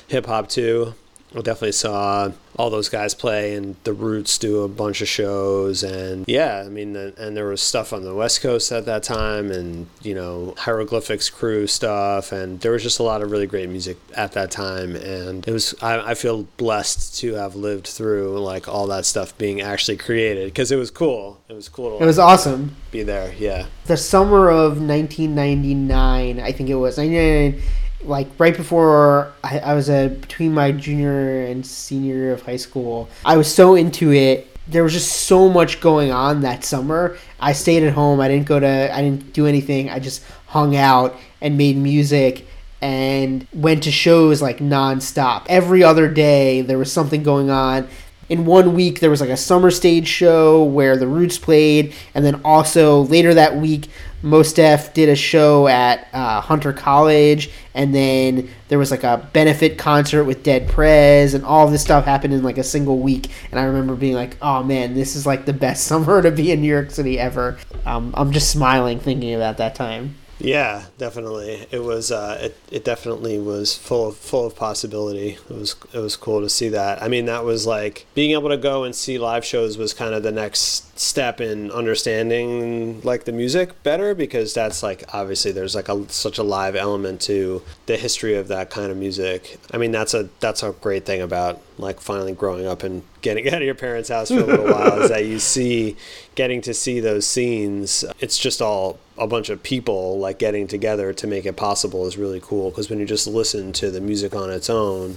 hip 0.09 0.25
hop 0.25 0.49
too. 0.49 0.95
I 1.35 1.41
definitely 1.41 1.73
saw 1.73 2.31
all 2.55 2.69
those 2.69 2.89
guys 2.89 3.13
play 3.13 3.55
and 3.55 3.75
the 3.83 3.93
Roots 3.93 4.37
do 4.37 4.63
a 4.63 4.67
bunch 4.67 5.01
of 5.01 5.07
shows 5.07 5.83
and 5.83 6.25
yeah, 6.27 6.63
I 6.65 6.69
mean 6.69 6.93
the, 6.93 7.13
and 7.17 7.37
there 7.37 7.47
was 7.47 7.61
stuff 7.61 7.93
on 7.93 8.03
the 8.03 8.13
West 8.13 8.41
Coast 8.41 8.71
at 8.71 8.85
that 8.85 9.03
time 9.03 9.51
and 9.51 9.87
you 10.01 10.15
know 10.15 10.55
hieroglyphics 10.57 11.29
crew 11.29 11.67
stuff 11.67 12.31
and 12.31 12.59
there 12.61 12.71
was 12.71 12.83
just 12.83 12.99
a 12.99 13.03
lot 13.03 13.21
of 13.21 13.31
really 13.31 13.47
great 13.47 13.69
music 13.69 13.97
at 14.15 14.31
that 14.33 14.51
time 14.51 14.95
and 14.95 15.47
it 15.47 15.51
was 15.51 15.75
I, 15.81 16.11
I 16.11 16.13
feel 16.15 16.43
blessed 16.57 17.17
to 17.19 17.35
have 17.35 17.55
lived 17.55 17.87
through 17.87 18.39
like 18.39 18.67
all 18.67 18.87
that 18.87 19.05
stuff 19.05 19.37
being 19.37 19.61
actually 19.61 19.97
created 19.97 20.45
because 20.45 20.71
it 20.71 20.77
was 20.77 20.91
cool. 20.91 21.39
It 21.47 21.53
was 21.53 21.69
cool. 21.69 22.01
it 22.01 22.05
was 22.05 22.19
awesome. 22.19 22.75
Be 22.91 23.03
there, 23.03 23.33
yeah. 23.37 23.67
The 23.85 23.97
summer 23.97 24.49
of 24.49 24.81
1999, 24.81 26.39
I 26.39 26.51
think 26.51 26.69
it 26.69 26.75
was 26.75 26.97
99 26.97 27.61
like 28.03 28.27
right 28.37 28.55
before 28.55 29.33
I, 29.43 29.59
I 29.59 29.73
was 29.73 29.89
a 29.89 30.09
between 30.09 30.53
my 30.53 30.71
junior 30.71 31.45
and 31.45 31.65
senior 31.65 32.15
year 32.15 32.33
of 32.33 32.41
high 32.41 32.57
school, 32.57 33.09
I 33.25 33.37
was 33.37 33.53
so 33.53 33.75
into 33.75 34.13
it. 34.13 34.47
There 34.67 34.83
was 34.83 34.93
just 34.93 35.11
so 35.11 35.49
much 35.49 35.81
going 35.81 36.11
on 36.11 36.41
that 36.41 36.63
summer. 36.63 37.17
I 37.39 37.53
stayed 37.53 37.83
at 37.83 37.93
home. 37.93 38.19
I 38.19 38.27
didn't 38.27 38.45
go 38.45 38.59
to. 38.59 38.95
I 38.95 39.01
didn't 39.01 39.33
do 39.33 39.47
anything. 39.47 39.89
I 39.89 39.99
just 39.99 40.23
hung 40.47 40.75
out 40.75 41.15
and 41.41 41.57
made 41.57 41.75
music 41.75 42.45
and 42.81 43.45
went 43.53 43.83
to 43.83 43.91
shows 43.91 44.41
like 44.41 44.59
nonstop. 44.59 45.45
Every 45.49 45.83
other 45.83 46.07
day 46.07 46.61
there 46.61 46.77
was 46.77 46.91
something 46.91 47.23
going 47.23 47.49
on 47.49 47.87
in 48.29 48.45
one 48.45 48.75
week 48.75 48.99
there 48.99 49.09
was 49.09 49.21
like 49.21 49.29
a 49.29 49.37
summer 49.37 49.71
stage 49.71 50.07
show 50.07 50.63
where 50.63 50.95
the 50.95 51.07
Roots 51.07 51.37
played, 51.37 51.93
and 52.13 52.23
then 52.23 52.41
also 52.45 53.01
later 53.01 53.33
that 53.33 53.57
week, 53.57 53.89
Mos 54.21 54.51
Def 54.53 54.93
did 54.93 55.09
a 55.09 55.15
show 55.15 55.67
at 55.67 56.07
uh, 56.13 56.41
Hunter 56.41 56.73
College, 56.73 57.49
and 57.73 57.95
then 57.95 58.49
there 58.67 58.77
was 58.77 58.91
like 58.91 59.03
a 59.03 59.29
benefit 59.33 59.77
concert 59.77 60.25
with 60.25 60.43
Dead 60.43 60.67
Prez, 60.67 61.33
and 61.33 61.43
all 61.45 61.67
this 61.67 61.81
stuff 61.81 62.05
happened 62.05 62.33
in 62.33 62.43
like 62.43 62.57
a 62.57 62.63
single 62.63 62.99
week. 62.99 63.31
And 63.49 63.59
I 63.59 63.63
remember 63.63 63.95
being 63.95 64.15
like, 64.15 64.37
"Oh 64.41 64.63
man, 64.63 64.93
this 64.93 65.15
is 65.15 65.25
like 65.25 65.45
the 65.45 65.53
best 65.53 65.83
summer 65.87 66.21
to 66.21 66.31
be 66.31 66.51
in 66.51 66.61
New 66.61 66.67
York 66.67 66.91
City 66.91 67.17
ever." 67.17 67.57
Um, 67.85 68.13
I'm 68.15 68.31
just 68.31 68.51
smiling 68.51 68.99
thinking 68.99 69.33
about 69.33 69.57
that 69.57 69.73
time. 69.75 70.15
Yeah, 70.39 70.85
definitely. 70.97 71.67
It 71.69 71.83
was. 71.83 72.11
Uh, 72.11 72.37
it 72.41 72.57
it 72.71 72.85
definitely 72.85 73.39
was 73.39 73.77
full 73.77 74.07
of 74.07 74.17
full 74.17 74.45
of 74.47 74.55
possibility. 74.55 75.31
It 75.31 75.49
was 75.49 75.75
it 75.93 75.99
was 75.99 76.15
cool 76.15 76.41
to 76.41 76.49
see 76.49 76.69
that. 76.69 77.03
I 77.03 77.09
mean, 77.09 77.25
that 77.25 77.43
was 77.43 77.67
like 77.67 78.05
being 78.13 78.31
able 78.31 78.49
to 78.49 78.57
go 78.57 78.85
and 78.85 78.95
see 78.95 79.17
live 79.17 79.43
shows 79.43 79.77
was 79.77 79.93
kind 79.93 80.13
of 80.15 80.23
the 80.23 80.31
next 80.31 80.88
step 80.99 81.39
in 81.39 81.71
understanding 81.71 82.99
like 83.03 83.23
the 83.23 83.31
music 83.31 83.81
better 83.83 84.13
because 84.13 84.53
that's 84.53 84.83
like 84.83 85.01
obviously 85.13 85.49
there's 85.49 85.73
like 85.73 85.87
a 85.87 86.09
such 86.09 86.37
a 86.37 86.43
live 86.43 86.75
element 86.75 87.21
to 87.21 87.61
the 87.85 87.95
history 87.95 88.35
of 88.35 88.49
that 88.49 88.69
kind 88.69 88.91
of 88.91 88.97
music. 88.97 89.57
I 89.73 89.77
mean, 89.77 89.91
that's 89.91 90.13
a 90.13 90.27
that's 90.41 90.61
a 90.61 90.73
great 90.73 91.05
thing 91.05 91.21
about 91.21 91.61
like 91.77 92.01
finally 92.01 92.33
growing 92.33 92.67
up 92.67 92.83
and 92.83 93.03
getting 93.21 93.47
out 93.53 93.61
of 93.61 93.61
your 93.61 93.75
parents' 93.75 94.09
house 94.09 94.27
for 94.27 94.39
a 94.39 94.43
little 94.43 94.65
while 94.65 95.01
is 95.01 95.09
that 95.09 95.25
you 95.25 95.39
see 95.39 95.95
getting 96.35 96.59
to 96.61 96.73
see 96.73 96.99
those 96.99 97.25
scenes. 97.25 98.03
It's 98.19 98.37
just 98.37 98.61
all 98.61 98.99
a 99.17 99.25
bunch 99.25 99.49
of 99.49 99.63
people 99.63 100.19
like 100.19 100.37
getting 100.37 100.67
together 100.67 101.13
to 101.13 101.27
make 101.27 101.45
it 101.45 101.55
possible 101.55 102.07
is 102.07 102.17
really 102.17 102.41
cool 102.41 102.71
because 102.71 102.89
when 102.89 102.99
you 102.99 103.05
just 103.05 103.25
listen 103.25 103.71
to 103.73 103.89
the 103.89 104.01
music 104.01 104.35
on 104.35 104.49
its 104.49 104.69
own 104.69 105.15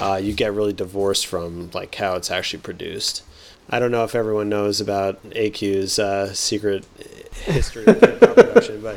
uh, 0.00 0.20
you 0.22 0.32
get 0.32 0.52
really 0.52 0.72
divorced 0.72 1.26
from 1.26 1.70
like 1.72 1.94
how 1.94 2.14
it's 2.14 2.30
actually 2.30 2.60
produced 2.60 3.22
i 3.70 3.78
don't 3.78 3.90
know 3.90 4.04
if 4.04 4.14
everyone 4.14 4.48
knows 4.48 4.80
about 4.80 5.18
aq's 5.32 5.98
uh, 5.98 6.32
secret 6.32 6.84
history 7.44 7.84
of 7.86 8.00
production 8.20 8.80
but 8.80 8.96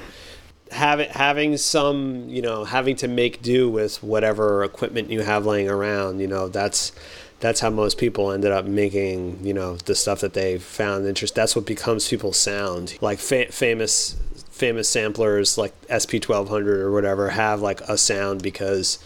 having 0.71 1.09
having 1.09 1.57
some 1.57 2.29
you 2.29 2.41
know 2.41 2.63
having 2.63 2.95
to 2.95 3.07
make 3.07 3.41
do 3.41 3.69
with 3.69 4.01
whatever 4.03 4.63
equipment 4.63 5.09
you 5.09 5.21
have 5.21 5.45
laying 5.45 5.69
around 5.69 6.19
you 6.19 6.27
know 6.27 6.47
that's 6.47 6.91
that's 7.39 7.61
how 7.61 7.69
most 7.69 7.97
people 7.97 8.31
ended 8.31 8.51
up 8.51 8.65
making 8.65 9.39
you 9.45 9.53
know 9.53 9.75
the 9.77 9.95
stuff 9.95 10.19
that 10.21 10.33
they 10.33 10.57
found 10.57 11.07
interest 11.07 11.35
that's 11.35 11.55
what 11.55 11.65
becomes 11.65 12.07
people's 12.07 12.37
sound. 12.37 12.97
Like 13.01 13.19
fa- 13.19 13.51
famous 13.51 14.15
famous 14.49 14.89
samplers 14.89 15.57
like 15.57 15.73
sp1200 15.87 16.67
or 16.67 16.91
whatever 16.91 17.29
have 17.29 17.61
like 17.61 17.79
a 17.81 17.97
sound 17.97 18.43
because 18.43 18.99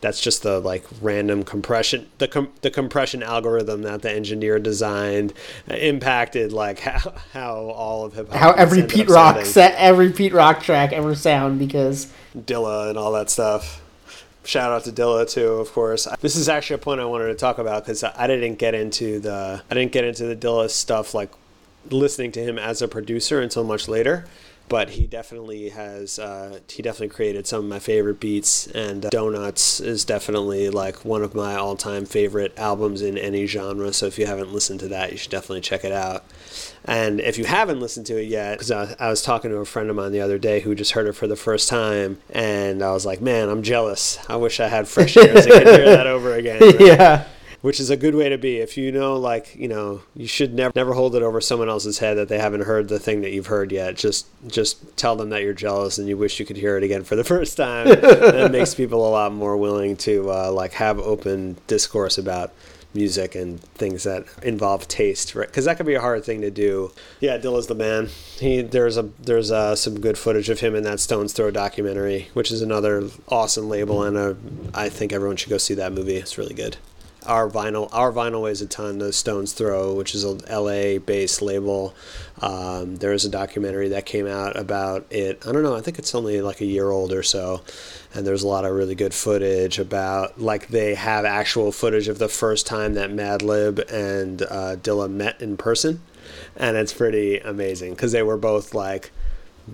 that's 0.00 0.20
just 0.20 0.42
the 0.42 0.60
like 0.60 0.84
random 1.00 1.42
compression 1.42 2.08
the 2.18 2.28
com- 2.28 2.52
the 2.62 2.70
compression 2.70 3.22
algorithm 3.22 3.82
that 3.82 4.02
the 4.02 4.10
engineer 4.10 4.58
designed 4.58 5.32
uh, 5.70 5.74
impacted 5.74 6.52
like 6.52 6.78
how, 6.80 7.12
how 7.32 7.54
all 7.70 8.04
of 8.04 8.14
hip 8.14 8.28
hop 8.28 8.38
How 8.38 8.52
every 8.52 8.82
Pete 8.82 9.08
Rock 9.08 9.44
set, 9.44 9.74
every 9.76 10.10
Pete 10.12 10.32
Rock 10.32 10.62
track 10.62 10.92
ever 10.92 11.14
sound 11.14 11.58
because 11.58 12.12
Dilla 12.36 12.88
and 12.88 12.98
all 12.98 13.12
that 13.12 13.30
stuff. 13.30 13.82
Shout 14.44 14.72
out 14.72 14.84
to 14.84 14.92
Dilla 14.92 15.30
too, 15.30 15.54
of 15.54 15.72
course. 15.72 16.08
This 16.20 16.36
is 16.36 16.48
actually 16.48 16.76
a 16.76 16.78
point 16.78 17.00
I 17.00 17.04
wanted 17.04 17.26
to 17.26 17.34
talk 17.34 17.58
about 17.58 17.84
because 17.84 18.02
I 18.02 18.26
didn't 18.26 18.56
get 18.56 18.74
into 18.74 19.18
the 19.18 19.62
I 19.70 19.74
didn't 19.74 19.92
get 19.92 20.04
into 20.04 20.24
the 20.24 20.36
Dilla 20.36 20.70
stuff 20.70 21.12
like 21.12 21.30
listening 21.90 22.32
to 22.32 22.42
him 22.42 22.58
as 22.58 22.80
a 22.82 22.88
producer 22.88 23.40
until 23.40 23.64
much 23.64 23.88
later. 23.88 24.26
But 24.68 24.90
he 24.90 25.06
definitely 25.06 25.70
has 25.70 26.18
uh, 26.18 26.60
he 26.68 26.82
definitely 26.82 27.08
created 27.08 27.46
some 27.46 27.60
of 27.60 27.64
my 27.66 27.78
favorite 27.78 28.20
beats, 28.20 28.66
and 28.68 29.06
uh, 29.06 29.10
Donuts 29.10 29.80
is 29.80 30.04
definitely 30.04 30.68
like 30.70 31.04
one 31.04 31.22
of 31.22 31.34
my 31.34 31.56
all 31.56 31.76
time 31.76 32.04
favorite 32.04 32.52
albums 32.58 33.02
in 33.02 33.16
any 33.16 33.46
genre. 33.46 33.92
So 33.92 34.06
if 34.06 34.18
you 34.18 34.26
haven't 34.26 34.52
listened 34.52 34.80
to 34.80 34.88
that, 34.88 35.12
you 35.12 35.18
should 35.18 35.30
definitely 35.30 35.62
check 35.62 35.84
it 35.84 35.92
out. 35.92 36.24
And 36.84 37.20
if 37.20 37.38
you 37.38 37.44
haven't 37.44 37.80
listened 37.80 38.06
to 38.06 38.20
it 38.20 38.28
yet, 38.28 38.52
because 38.52 38.70
I, 38.70 38.94
I 38.98 39.08
was 39.10 39.22
talking 39.22 39.50
to 39.50 39.58
a 39.58 39.64
friend 39.64 39.90
of 39.90 39.96
mine 39.96 40.12
the 40.12 40.20
other 40.20 40.38
day 40.38 40.60
who 40.60 40.74
just 40.74 40.92
heard 40.92 41.06
it 41.06 41.12
for 41.12 41.26
the 41.26 41.36
first 41.36 41.68
time, 41.68 42.18
and 42.30 42.82
I 42.82 42.92
was 42.92 43.04
like, 43.04 43.20
man, 43.20 43.48
I'm 43.48 43.62
jealous. 43.62 44.18
I 44.28 44.36
wish 44.36 44.60
I 44.60 44.68
had 44.68 44.88
fresh 44.88 45.16
ears 45.16 45.46
and 45.46 45.54
could 45.54 45.66
hear 45.66 45.84
that 45.84 46.06
over 46.06 46.34
again. 46.34 46.60
right? 46.60 46.76
yeah, 46.80 47.24
Which 47.60 47.80
is 47.80 47.90
a 47.90 47.96
good 47.96 48.14
way 48.14 48.28
to 48.28 48.38
be. 48.38 48.58
If 48.58 48.76
you 48.76 48.92
know, 48.92 49.16
like, 49.16 49.56
you 49.56 49.66
know, 49.66 50.02
you 50.14 50.28
should 50.28 50.54
never 50.54 50.72
never 50.76 50.92
hold 50.92 51.16
it 51.16 51.22
over 51.22 51.40
someone 51.40 51.68
else's 51.68 51.98
head 51.98 52.16
that 52.16 52.28
they 52.28 52.38
haven't 52.38 52.62
heard 52.62 52.88
the 52.88 53.00
thing 53.00 53.22
that 53.22 53.32
you've 53.32 53.48
heard 53.48 53.72
yet. 53.72 53.96
Just 53.96 54.28
just 54.46 54.96
tell 54.96 55.16
them 55.16 55.30
that 55.30 55.42
you're 55.42 55.54
jealous 55.54 55.98
and 55.98 56.08
you 56.08 56.16
wish 56.16 56.38
you 56.38 56.46
could 56.46 56.56
hear 56.56 56.76
it 56.76 56.84
again 56.84 57.02
for 57.02 57.16
the 57.16 57.24
first 57.34 57.56
time. 57.56 57.86
it 57.88 58.52
makes 58.52 58.74
people 58.74 59.06
a 59.06 59.10
lot 59.10 59.32
more 59.32 59.56
willing 59.56 59.96
to 59.98 60.30
uh, 60.30 60.52
like 60.52 60.74
have 60.74 60.98
open 61.00 61.56
discourse 61.66 62.16
about 62.16 62.52
music 62.94 63.34
and 63.34 63.60
things 63.60 64.04
that 64.04 64.24
involve 64.42 64.88
taste, 64.88 65.34
right? 65.34 65.46
Because 65.46 65.66
that 65.66 65.76
could 65.76 65.86
be 65.86 65.94
a 65.94 66.00
hard 66.00 66.24
thing 66.24 66.40
to 66.40 66.50
do. 66.50 66.92
Yeah, 67.20 67.36
Dilla's 67.38 67.66
the 67.66 67.74
man. 67.74 68.08
He 68.38 68.62
there's 68.62 68.96
a 68.96 69.02
there's 69.20 69.50
uh, 69.50 69.76
some 69.76 70.00
good 70.00 70.16
footage 70.18 70.48
of 70.48 70.60
him 70.60 70.74
in 70.74 70.84
that 70.84 71.00
Stones 71.00 71.32
Throw 71.32 71.50
documentary, 71.50 72.28
which 72.34 72.50
is 72.50 72.62
another 72.62 73.08
awesome 73.28 73.68
label, 73.68 74.02
and 74.02 74.16
a, 74.16 74.36
I 74.74 74.88
think 74.88 75.12
everyone 75.12 75.36
should 75.36 75.50
go 75.50 75.58
see 75.58 75.74
that 75.74 75.92
movie. 75.92 76.16
It's 76.16 76.38
really 76.38 76.54
good. 76.54 76.76
Our 77.26 77.50
vinyl, 77.50 77.88
our 77.92 78.12
vinyl 78.12 78.42
weighs 78.42 78.62
a 78.62 78.66
ton. 78.66 78.98
The 78.98 79.12
Stones 79.12 79.52
Throw, 79.52 79.94
which 79.94 80.14
is 80.14 80.24
a 80.24 80.30
LA-based 80.30 81.42
label, 81.42 81.94
um, 82.40 82.96
there 82.96 83.12
is 83.12 83.24
a 83.24 83.28
documentary 83.28 83.88
that 83.88 84.06
came 84.06 84.26
out 84.26 84.56
about 84.56 85.06
it. 85.10 85.42
I 85.46 85.52
don't 85.52 85.62
know. 85.62 85.76
I 85.76 85.80
think 85.80 85.98
it's 85.98 86.14
only 86.14 86.40
like 86.40 86.60
a 86.60 86.66
year 86.66 86.90
old 86.90 87.12
or 87.12 87.22
so, 87.22 87.62
and 88.14 88.26
there's 88.26 88.42
a 88.42 88.48
lot 88.48 88.64
of 88.64 88.72
really 88.72 88.94
good 88.94 89.12
footage 89.12 89.78
about 89.78 90.40
like 90.40 90.68
they 90.68 90.94
have 90.94 91.24
actual 91.24 91.72
footage 91.72 92.08
of 92.08 92.18
the 92.18 92.28
first 92.28 92.66
time 92.66 92.94
that 92.94 93.10
Madlib 93.10 93.90
and 93.92 94.42
uh, 94.42 94.76
Dilla 94.76 95.10
met 95.10 95.40
in 95.42 95.56
person, 95.56 96.00
and 96.56 96.76
it's 96.76 96.92
pretty 96.92 97.38
amazing 97.38 97.94
because 97.94 98.12
they 98.12 98.22
were 98.22 98.38
both 98.38 98.74
like 98.74 99.10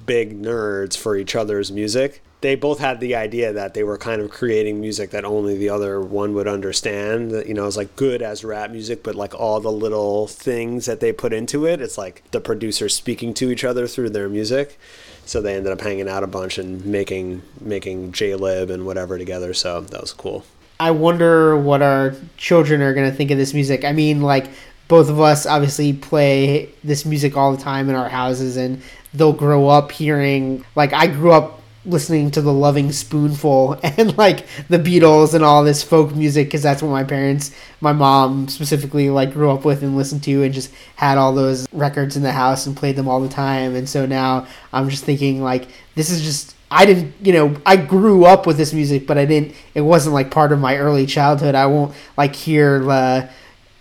big 0.07 0.41
nerds 0.41 0.97
for 0.97 1.17
each 1.17 1.37
other's 1.37 1.71
music. 1.71 2.23
They 2.45 2.57
both 2.57 2.79
had 2.79 3.01
the 3.01 3.15
idea 3.15 3.55
that 3.55 3.73
they 3.73 3.85
were 3.85 3.97
kind 3.97 4.21
of 4.21 4.31
creating 4.31 4.79
music 4.79 5.13
that 5.13 5.25
only 5.25 5.57
the 5.57 5.71
other 5.71 5.99
one 5.99 6.35
would 6.35 6.47
understand. 6.47 7.31
You 7.31 7.55
know, 7.55 7.67
it's 7.67 7.79
like 7.79 7.97
good 7.97 8.21
as 8.21 8.45
rap 8.45 8.71
music, 8.71 9.03
but 9.03 9.15
like 9.15 9.35
all 9.35 9.61
the 9.61 9.73
little 9.73 10.27
things 10.27 10.85
that 10.85 11.01
they 11.01 11.11
put 11.11 11.33
into 11.33 11.65
it, 11.65 11.81
it's 11.81 11.97
like 11.97 12.23
the 12.33 12.41
producers 12.43 12.95
speaking 12.95 13.33
to 13.33 13.51
each 13.51 13.65
other 13.65 13.87
through 13.87 14.11
their 14.11 14.29
music. 14.29 14.79
So 15.25 15.41
they 15.41 15.57
ended 15.57 15.73
up 15.73 15.81
hanging 15.81 16.07
out 16.07 16.23
a 16.23 16.27
bunch 16.27 16.59
and 16.59 16.85
making 16.85 17.41
making 17.63 18.13
Jaylib 18.13 18.69
and 18.69 18.85
whatever 18.85 19.17
together. 19.17 19.55
So 19.55 19.81
that 19.81 20.03
was 20.03 20.13
cool. 20.13 20.45
I 20.79 20.91
wonder 20.91 21.57
what 21.57 21.81
our 21.81 22.15
children 22.37 22.83
are 22.83 22.93
gonna 22.93 23.11
think 23.11 23.31
of 23.31 23.39
this 23.39 23.55
music. 23.55 23.87
I 23.87 23.93
mean, 23.93 24.21
like 24.21 24.51
both 24.87 25.09
of 25.09 25.19
us 25.19 25.47
obviously 25.47 25.95
play 25.95 26.69
this 26.85 27.07
music 27.07 27.39
all 27.39 27.57
the 27.57 27.63
time 27.63 27.89
in 27.89 27.95
our 27.95 28.11
houses, 28.11 28.59
and 28.59 28.83
they'll 29.15 29.33
grow 29.33 29.69
up 29.69 29.93
hearing 29.93 30.63
like 30.77 30.93
I 30.93 31.07
grew 31.07 31.33
up 31.33 31.63
listening 31.87 32.31
to 32.33 32.41
the 32.41 32.53
Lovin' 32.53 32.93
Spoonful 32.93 33.79
and 33.83 34.17
like 34.17 34.47
the 34.69 34.79
Beatles 34.79 35.35
and 35.35 35.45
all 35.45 35.65
this 35.65 35.83
folk 35.83 36.15
music 36.15 36.49
because 36.49 36.63
that's 36.63 36.83
what 36.83 36.91
my 36.91 37.05
parents, 37.05 37.55
my 37.81 37.93
mom 37.93 38.49
specifically, 38.49 39.11
like 39.11 39.33
grew 39.33 39.51
up 39.51 39.65
with 39.65 39.83
and 39.83 39.97
listened 39.97 40.23
to, 40.25 40.43
and 40.43 40.55
just 40.55 40.73
had 40.97 41.19
all 41.19 41.35
those 41.35 41.67
records 41.73 42.17
in 42.17 42.23
the 42.23 42.33
house 42.33 42.67
and 42.67 42.77
played 42.77 42.97
them 42.97 43.09
all 43.09 43.21
the 43.21 43.29
time. 43.29 43.75
And 43.75 43.89
so 43.89 44.07
now 44.07 44.47
I'm 44.73 44.89
just 44.89 45.05
thinking 45.05 45.43
like 45.43 45.69
this 45.95 46.11
is 46.11 46.23
just 46.23 46.55
I 46.71 46.87
didn't, 46.87 47.15
you 47.23 47.33
know, 47.33 47.57
I 47.65 47.77
grew 47.77 48.25
up 48.25 48.47
with 48.47 48.57
this 48.57 48.73
music, 48.73 49.07
but 49.07 49.17
I 49.17 49.27
didn't. 49.27 49.55
It 49.75 49.83
wasn't 49.83 50.15
like 50.15 50.31
part 50.33 50.51
of 50.51 50.59
my 50.59 50.77
early 50.77 51.07
childhood. 51.07 51.55
I 51.55 51.67
won't 51.67 51.95
like 52.17 52.35
hear 52.35 52.81
the 52.81 53.31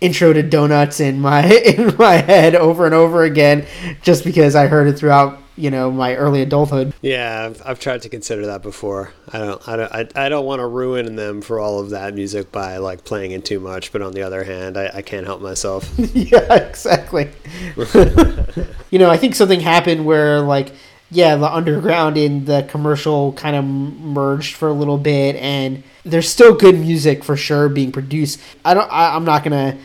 intro 0.00 0.32
to 0.32 0.42
donuts 0.42 1.00
in 1.00 1.20
my 1.20 1.44
in 1.50 1.96
my 1.96 2.14
head 2.14 2.54
over 2.54 2.84
and 2.86 2.94
over 2.94 3.24
again 3.24 3.66
just 4.02 4.22
because 4.22 4.54
I 4.54 4.66
heard 4.66 4.86
it 4.86 4.98
throughout, 4.98 5.40
you 5.56 5.70
know, 5.70 5.90
my 5.90 6.16
early 6.16 6.42
adulthood. 6.42 6.92
Yeah, 7.00 7.46
I've, 7.46 7.62
I've 7.64 7.80
tried 7.80 8.02
to 8.02 8.08
consider 8.08 8.46
that 8.46 8.62
before. 8.62 9.12
I 9.32 9.38
don't, 9.38 9.68
I 9.68 9.76
don't, 9.76 9.92
I, 9.92 10.08
I 10.26 10.28
don't 10.28 10.44
want 10.46 10.60
to 10.60 10.66
ruin 10.66 11.16
them 11.16 11.42
for 11.42 11.60
all 11.60 11.80
of 11.80 11.90
that 11.90 12.14
music 12.14 12.50
by 12.50 12.78
like 12.78 13.04
playing 13.04 13.30
it 13.32 13.44
too 13.44 13.60
much. 13.60 13.92
But 13.92 14.02
on 14.02 14.12
the 14.12 14.22
other 14.22 14.44
hand, 14.44 14.76
I, 14.76 14.90
I 14.94 15.02
can't 15.02 15.26
help 15.26 15.40
myself. 15.40 15.88
yeah, 15.98 16.52
exactly. 16.54 17.30
you 18.90 18.98
know, 18.98 19.10
I 19.10 19.16
think 19.16 19.34
something 19.34 19.60
happened 19.60 20.04
where 20.04 20.40
like 20.40 20.72
yeah, 21.10 21.36
the 21.36 21.52
underground 21.52 22.16
and 22.16 22.46
the 22.46 22.66
commercial 22.68 23.32
kind 23.34 23.54
of 23.54 23.64
merged 23.64 24.56
for 24.56 24.68
a 24.68 24.72
little 24.72 24.98
bit 24.98 25.36
and 25.36 25.84
there's 26.04 26.28
still 26.28 26.54
good 26.54 26.78
music 26.78 27.22
for 27.22 27.36
sure 27.36 27.68
being 27.68 27.92
produced. 27.92 28.40
I 28.64 28.74
don't 28.74 28.90
I, 28.92 29.14
I'm 29.14 29.24
not 29.24 29.44
going 29.44 29.52
to 29.52 29.78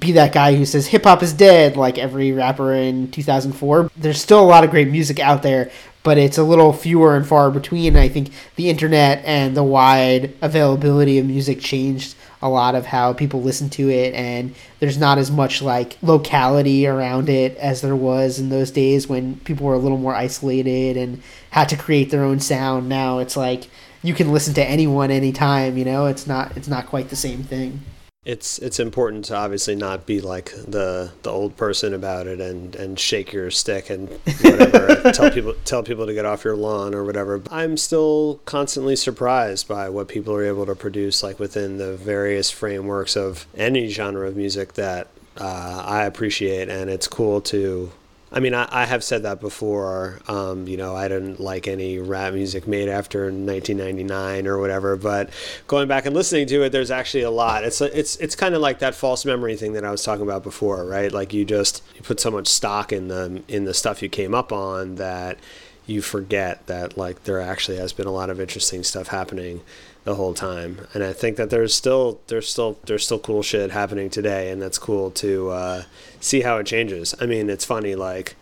be 0.00 0.12
that 0.12 0.32
guy 0.32 0.54
who 0.54 0.66
says 0.66 0.88
hip 0.88 1.04
hop 1.04 1.22
is 1.22 1.32
dead 1.32 1.76
like 1.76 1.98
every 1.98 2.32
rapper 2.32 2.72
in 2.72 3.10
2004. 3.10 3.90
There's 3.96 4.20
still 4.20 4.40
a 4.40 4.42
lot 4.42 4.64
of 4.64 4.70
great 4.70 4.88
music 4.88 5.20
out 5.20 5.42
there, 5.42 5.70
but 6.02 6.18
it's 6.18 6.38
a 6.38 6.42
little 6.42 6.72
fewer 6.72 7.16
and 7.16 7.26
far 7.26 7.50
between. 7.50 7.96
I 7.96 8.08
think 8.08 8.30
the 8.56 8.68
internet 8.68 9.24
and 9.24 9.56
the 9.56 9.62
wide 9.62 10.34
availability 10.42 11.18
of 11.18 11.26
music 11.26 11.60
changed 11.60 12.16
a 12.42 12.48
lot 12.48 12.74
of 12.74 12.86
how 12.86 13.12
people 13.12 13.42
listen 13.42 13.70
to 13.70 13.88
it 13.88 14.14
and 14.14 14.54
there's 14.78 14.98
not 14.98 15.18
as 15.18 15.30
much 15.30 15.62
like 15.62 15.96
locality 16.02 16.86
around 16.86 17.28
it 17.28 17.56
as 17.56 17.80
there 17.80 17.96
was 17.96 18.38
in 18.38 18.50
those 18.50 18.70
days 18.70 19.08
when 19.08 19.36
people 19.40 19.66
were 19.66 19.74
a 19.74 19.78
little 19.78 19.98
more 19.98 20.14
isolated 20.14 20.96
and 20.96 21.22
had 21.50 21.68
to 21.68 21.76
create 21.76 22.10
their 22.10 22.22
own 22.22 22.38
sound 22.38 22.88
now 22.88 23.18
it's 23.18 23.36
like 23.36 23.68
you 24.02 24.12
can 24.12 24.32
listen 24.32 24.52
to 24.52 24.62
anyone 24.62 25.10
anytime 25.10 25.78
you 25.78 25.84
know 25.84 26.06
it's 26.06 26.26
not 26.26 26.54
it's 26.56 26.68
not 26.68 26.86
quite 26.86 27.08
the 27.08 27.16
same 27.16 27.42
thing 27.42 27.80
It's 28.26 28.58
it's 28.58 28.80
important 28.80 29.26
to 29.26 29.36
obviously 29.36 29.76
not 29.76 30.04
be 30.04 30.20
like 30.20 30.50
the 30.50 31.12
the 31.22 31.30
old 31.30 31.56
person 31.56 31.94
about 31.94 32.26
it 32.26 32.40
and, 32.40 32.74
and 32.74 32.98
shake 32.98 33.32
your 33.32 33.52
stick 33.52 33.88
and 33.88 34.10
whatever 34.42 35.12
tell 35.12 35.30
people 35.30 35.54
tell 35.64 35.84
people 35.84 36.06
to 36.06 36.12
get 36.12 36.26
off 36.26 36.44
your 36.44 36.56
lawn 36.56 36.92
or 36.92 37.04
whatever. 37.04 37.40
I'm 37.52 37.76
still 37.76 38.40
constantly 38.44 38.96
surprised 38.96 39.68
by 39.68 39.88
what 39.88 40.08
people 40.08 40.34
are 40.34 40.44
able 40.44 40.66
to 40.66 40.74
produce 40.74 41.22
like 41.22 41.38
within 41.38 41.78
the 41.78 41.96
various 41.96 42.50
frameworks 42.50 43.16
of 43.16 43.46
any 43.56 43.88
genre 43.88 44.26
of 44.26 44.36
music 44.36 44.72
that 44.72 45.06
uh, 45.38 45.84
I 45.86 46.02
appreciate 46.04 46.68
and 46.68 46.90
it's 46.90 47.06
cool 47.06 47.40
to 47.42 47.92
I 48.32 48.40
mean, 48.40 48.54
I, 48.54 48.68
I 48.70 48.86
have 48.86 49.04
said 49.04 49.22
that 49.22 49.40
before. 49.40 50.20
Um, 50.26 50.66
you 50.66 50.76
know, 50.76 50.96
I 50.96 51.06
didn't 51.06 51.38
like 51.38 51.68
any 51.68 51.98
rap 51.98 52.34
music 52.34 52.66
made 52.66 52.88
after 52.88 53.24
1999 53.26 54.46
or 54.48 54.58
whatever. 54.58 54.96
But 54.96 55.30
going 55.68 55.86
back 55.86 56.06
and 56.06 56.14
listening 56.14 56.46
to 56.48 56.62
it, 56.64 56.70
there's 56.70 56.90
actually 56.90 57.22
a 57.22 57.30
lot. 57.30 57.62
It's 57.64 57.80
it's 57.80 58.16
it's 58.16 58.34
kind 58.34 58.54
of 58.54 58.60
like 58.60 58.80
that 58.80 58.94
false 58.94 59.24
memory 59.24 59.56
thing 59.56 59.74
that 59.74 59.84
I 59.84 59.90
was 59.90 60.02
talking 60.02 60.24
about 60.24 60.42
before, 60.42 60.84
right? 60.84 61.12
Like 61.12 61.32
you 61.32 61.44
just 61.44 61.82
you 61.94 62.02
put 62.02 62.18
so 62.18 62.30
much 62.30 62.48
stock 62.48 62.92
in 62.92 63.08
the 63.08 63.42
in 63.46 63.64
the 63.64 63.74
stuff 63.74 64.02
you 64.02 64.08
came 64.08 64.34
up 64.34 64.52
on 64.52 64.96
that 64.96 65.38
you 65.86 66.02
forget 66.02 66.66
that 66.66 66.98
like 66.98 67.24
there 67.24 67.40
actually 67.40 67.76
has 67.76 67.92
been 67.92 68.08
a 68.08 68.12
lot 68.12 68.28
of 68.28 68.40
interesting 68.40 68.82
stuff 68.82 69.08
happening 69.08 69.60
the 70.06 70.14
whole 70.14 70.32
time. 70.32 70.86
And 70.94 71.02
i 71.04 71.12
think 71.12 71.36
that 71.36 71.50
there's 71.50 71.74
still 71.74 72.20
there's 72.28 72.48
still 72.48 72.78
there's 72.86 73.04
still 73.04 73.18
cool 73.18 73.42
shit 73.42 73.70
happening 73.72 74.08
today 74.08 74.50
and 74.50 74.62
that's 74.62 74.78
cool 74.78 75.10
to 75.10 75.50
uh, 75.50 75.82
see 76.20 76.40
how 76.40 76.56
it 76.56 76.66
changes. 76.66 77.14
I 77.20 77.26
mean 77.26 77.50
it's 77.50 77.64
funny 77.64 77.94
like 77.94 78.36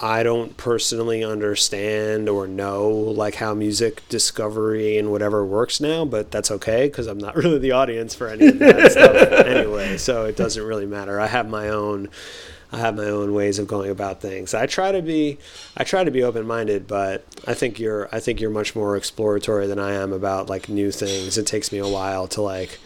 i 0.00 0.24
don't 0.24 0.56
personally 0.56 1.22
understand 1.22 2.28
or 2.28 2.48
know 2.48 2.88
like 2.90 3.36
how 3.36 3.54
music 3.54 4.02
discovery 4.08 4.98
and 4.98 5.12
whatever 5.12 5.44
works 5.44 5.80
now 5.80 6.04
but 6.04 6.32
that's 6.32 6.50
okay 6.50 6.88
because 6.88 7.06
i'm 7.06 7.18
not 7.18 7.36
really 7.42 7.58
the 7.58 7.70
audience 7.70 8.12
for 8.12 8.26
any 8.26 8.46
of 8.48 8.58
that 8.58 8.90
stuff 8.90 9.46
anyway 9.46 9.96
so 9.98 10.24
it 10.24 10.36
doesn't 10.36 10.64
really 10.64 10.86
matter. 10.86 11.20
I 11.20 11.26
have 11.26 11.48
my 11.48 11.68
own 11.68 12.08
I 12.72 12.78
have 12.78 12.96
my 12.96 13.04
own 13.04 13.34
ways 13.34 13.58
of 13.58 13.66
going 13.66 13.90
about 13.90 14.22
things. 14.22 14.54
I 14.54 14.64
try 14.64 14.92
to 14.92 15.02
be 15.02 15.38
I 15.76 15.84
try 15.84 16.04
to 16.04 16.10
be 16.10 16.22
open 16.22 16.46
minded, 16.46 16.86
but 16.86 17.24
I 17.46 17.52
think 17.52 17.78
you're 17.78 18.08
I 18.10 18.18
think 18.18 18.40
you're 18.40 18.50
much 18.50 18.74
more 18.74 18.96
exploratory 18.96 19.66
than 19.66 19.78
I 19.78 19.92
am 19.92 20.12
about 20.12 20.48
like 20.48 20.70
new 20.70 20.90
things. 20.90 21.36
It 21.36 21.46
takes 21.46 21.70
me 21.70 21.78
a 21.78 21.88
while 21.88 22.26
to 22.28 22.40
like 22.40 22.78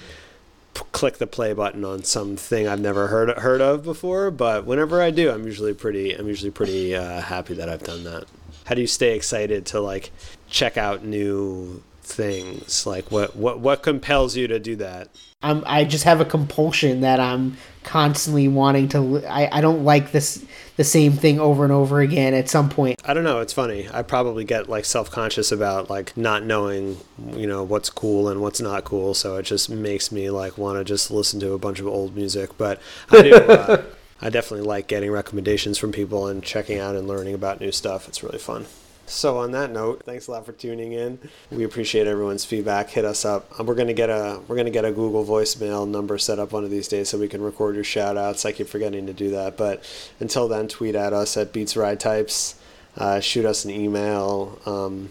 p- 0.75 0.83
click 0.90 1.18
the 1.18 1.27
play 1.29 1.53
button 1.53 1.85
on 1.85 2.03
something 2.03 2.66
I've 2.66 2.81
never 2.81 3.07
heard 3.07 3.31
heard 3.38 3.61
of 3.61 3.85
before, 3.85 4.33
but 4.33 4.66
whenever 4.66 5.01
I 5.01 5.12
do, 5.12 5.31
I'm 5.31 5.44
usually 5.44 5.72
pretty 5.72 6.14
I'm 6.14 6.27
usually 6.27 6.51
pretty 6.51 6.96
uh, 6.96 7.20
happy 7.20 7.55
that 7.55 7.68
I've 7.68 7.85
done 7.85 8.03
that. 8.05 8.25
How 8.64 8.75
do 8.75 8.81
you 8.81 8.88
stay 8.88 9.14
excited 9.14 9.66
to 9.66 9.81
like 9.81 10.11
check 10.49 10.77
out 10.77 11.05
new 11.05 11.85
things? 12.07 12.87
Like 12.87 13.11
what 13.11 13.37
what 13.37 13.61
what 13.61 13.83
compels 13.83 14.37
you 14.37 14.47
to 14.49 14.59
do 14.59 14.77
that? 14.77 15.09
I'm, 15.42 15.62
I 15.66 15.85
just 15.85 16.05
have 16.05 16.21
a 16.21 16.25
compulsion 16.25 17.03
that 17.03 17.21
I'm 17.21 17.57
constantly 17.83 18.49
wanting 18.49 18.88
to. 18.88 19.25
I, 19.27 19.59
I 19.59 19.61
don't 19.61 19.85
like 19.85 20.11
this 20.11 20.45
the 20.77 20.85
same 20.85 21.12
thing 21.12 21.38
over 21.38 21.62
and 21.62 21.73
over 21.73 22.01
again. 22.01 22.35
At 22.35 22.49
some 22.49 22.69
point, 22.69 23.01
I 23.05 23.14
don't 23.14 23.25
know. 23.25 23.40
It's 23.40 23.53
funny. 23.53 23.88
I 23.92 24.03
probably 24.03 24.45
get 24.45 24.69
like 24.69 24.85
self 24.85 25.11
conscious 25.11 25.53
about 25.53 25.90
like 25.90 26.16
not 26.16 26.42
knowing, 26.42 26.99
you 27.35 27.47
know, 27.47 27.62
what's 27.62 27.90
cool 27.90 28.29
and 28.29 28.40
what's 28.40 28.61
not 28.61 28.85
cool. 28.85 29.14
So 29.14 29.37
it 29.37 29.42
just 29.42 29.69
makes 29.69 30.11
me 30.11 30.31
like 30.31 30.57
want 30.57 30.79
to 30.79 30.85
just 30.85 31.11
listen 31.11 31.38
to 31.40 31.53
a 31.53 31.59
bunch 31.59 31.81
of 31.81 31.87
old 31.87 32.16
music. 32.16 32.57
But 32.57 32.81
I 33.11 33.23
do. 33.23 33.35
Uh, 33.35 33.83
I 34.21 34.31
definitely 34.31 34.66
like 34.66 34.88
getting 34.88 35.11
recommendations 35.11 35.77
from 35.77 35.92
people 35.92 36.27
and 36.27 36.42
checking 36.42 36.79
out 36.79 36.97
and 36.97 37.07
learning 37.07 37.35
about 37.35 37.61
new 37.61 37.71
stuff. 37.71 38.09
It's 38.09 38.23
really 38.23 38.38
fun. 38.38 38.64
So 39.09 39.38
on 39.38 39.53
that 39.53 39.71
note, 39.71 40.03
thanks 40.05 40.27
a 40.27 40.33
lot 40.33 40.45
for 40.45 40.53
tuning 40.53 40.92
in. 40.92 41.19
We 41.51 41.62
appreciate 41.64 42.07
everyone's 42.09 42.45
feedback. 42.45 42.90
Hit 42.90 43.05
us 43.05 43.25
up. 43.25 43.49
Uh, 43.59 43.62
We're 43.64 43.77
gonna 43.77 43.92
get 43.92 44.11
a 44.11 44.40
we're 44.49 44.57
gonna 44.57 44.71
get 44.71 44.85
a 44.85 44.90
Google 44.90 45.25
voicemail 45.25 45.88
number 45.88 46.19
set 46.19 46.38
up 46.40 46.53
one 46.53 46.64
of 46.64 46.71
these 46.71 46.88
days 46.88 47.09
so 47.09 47.19
we 47.19 47.29
can 47.29 47.40
record 47.40 47.77
your 47.77 47.85
shout 47.85 48.16
outs. 48.16 48.45
I 48.45 48.51
keep 48.53 48.66
forgetting 48.69 49.07
to 49.07 49.12
do 49.12 49.31
that. 49.31 49.57
But 49.57 49.85
until 50.19 50.49
then, 50.49 50.66
tweet 50.66 50.97
at 50.97 51.12
us 51.12 51.37
at 51.37 51.53
Beats 51.53 51.77
Ride 51.77 52.01
Types. 52.01 52.57
Uh, 52.97 53.21
shoot 53.21 53.45
us 53.45 53.64
an 53.64 53.71
email. 53.71 54.59
Um, 54.66 55.11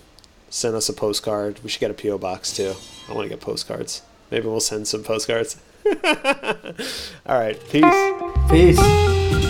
send 0.49 0.75
us 0.75 0.89
a 0.89 0.93
postcard. 0.93 1.60
We 1.63 1.69
should 1.69 1.79
get 1.79 1.91
a 1.91 1.93
PO 1.93 2.17
box 2.17 2.51
too. 2.51 2.73
I 3.10 3.13
want 3.13 3.25
to 3.25 3.29
get 3.29 3.39
postcards. 3.39 4.01
Maybe 4.29 4.47
we'll 4.47 4.60
send 4.60 4.88
some 4.88 5.03
postcards. 5.03 5.55
All 7.25 7.39
right. 7.39 7.58
Peace. 7.69 7.86
peace. 8.49 9.44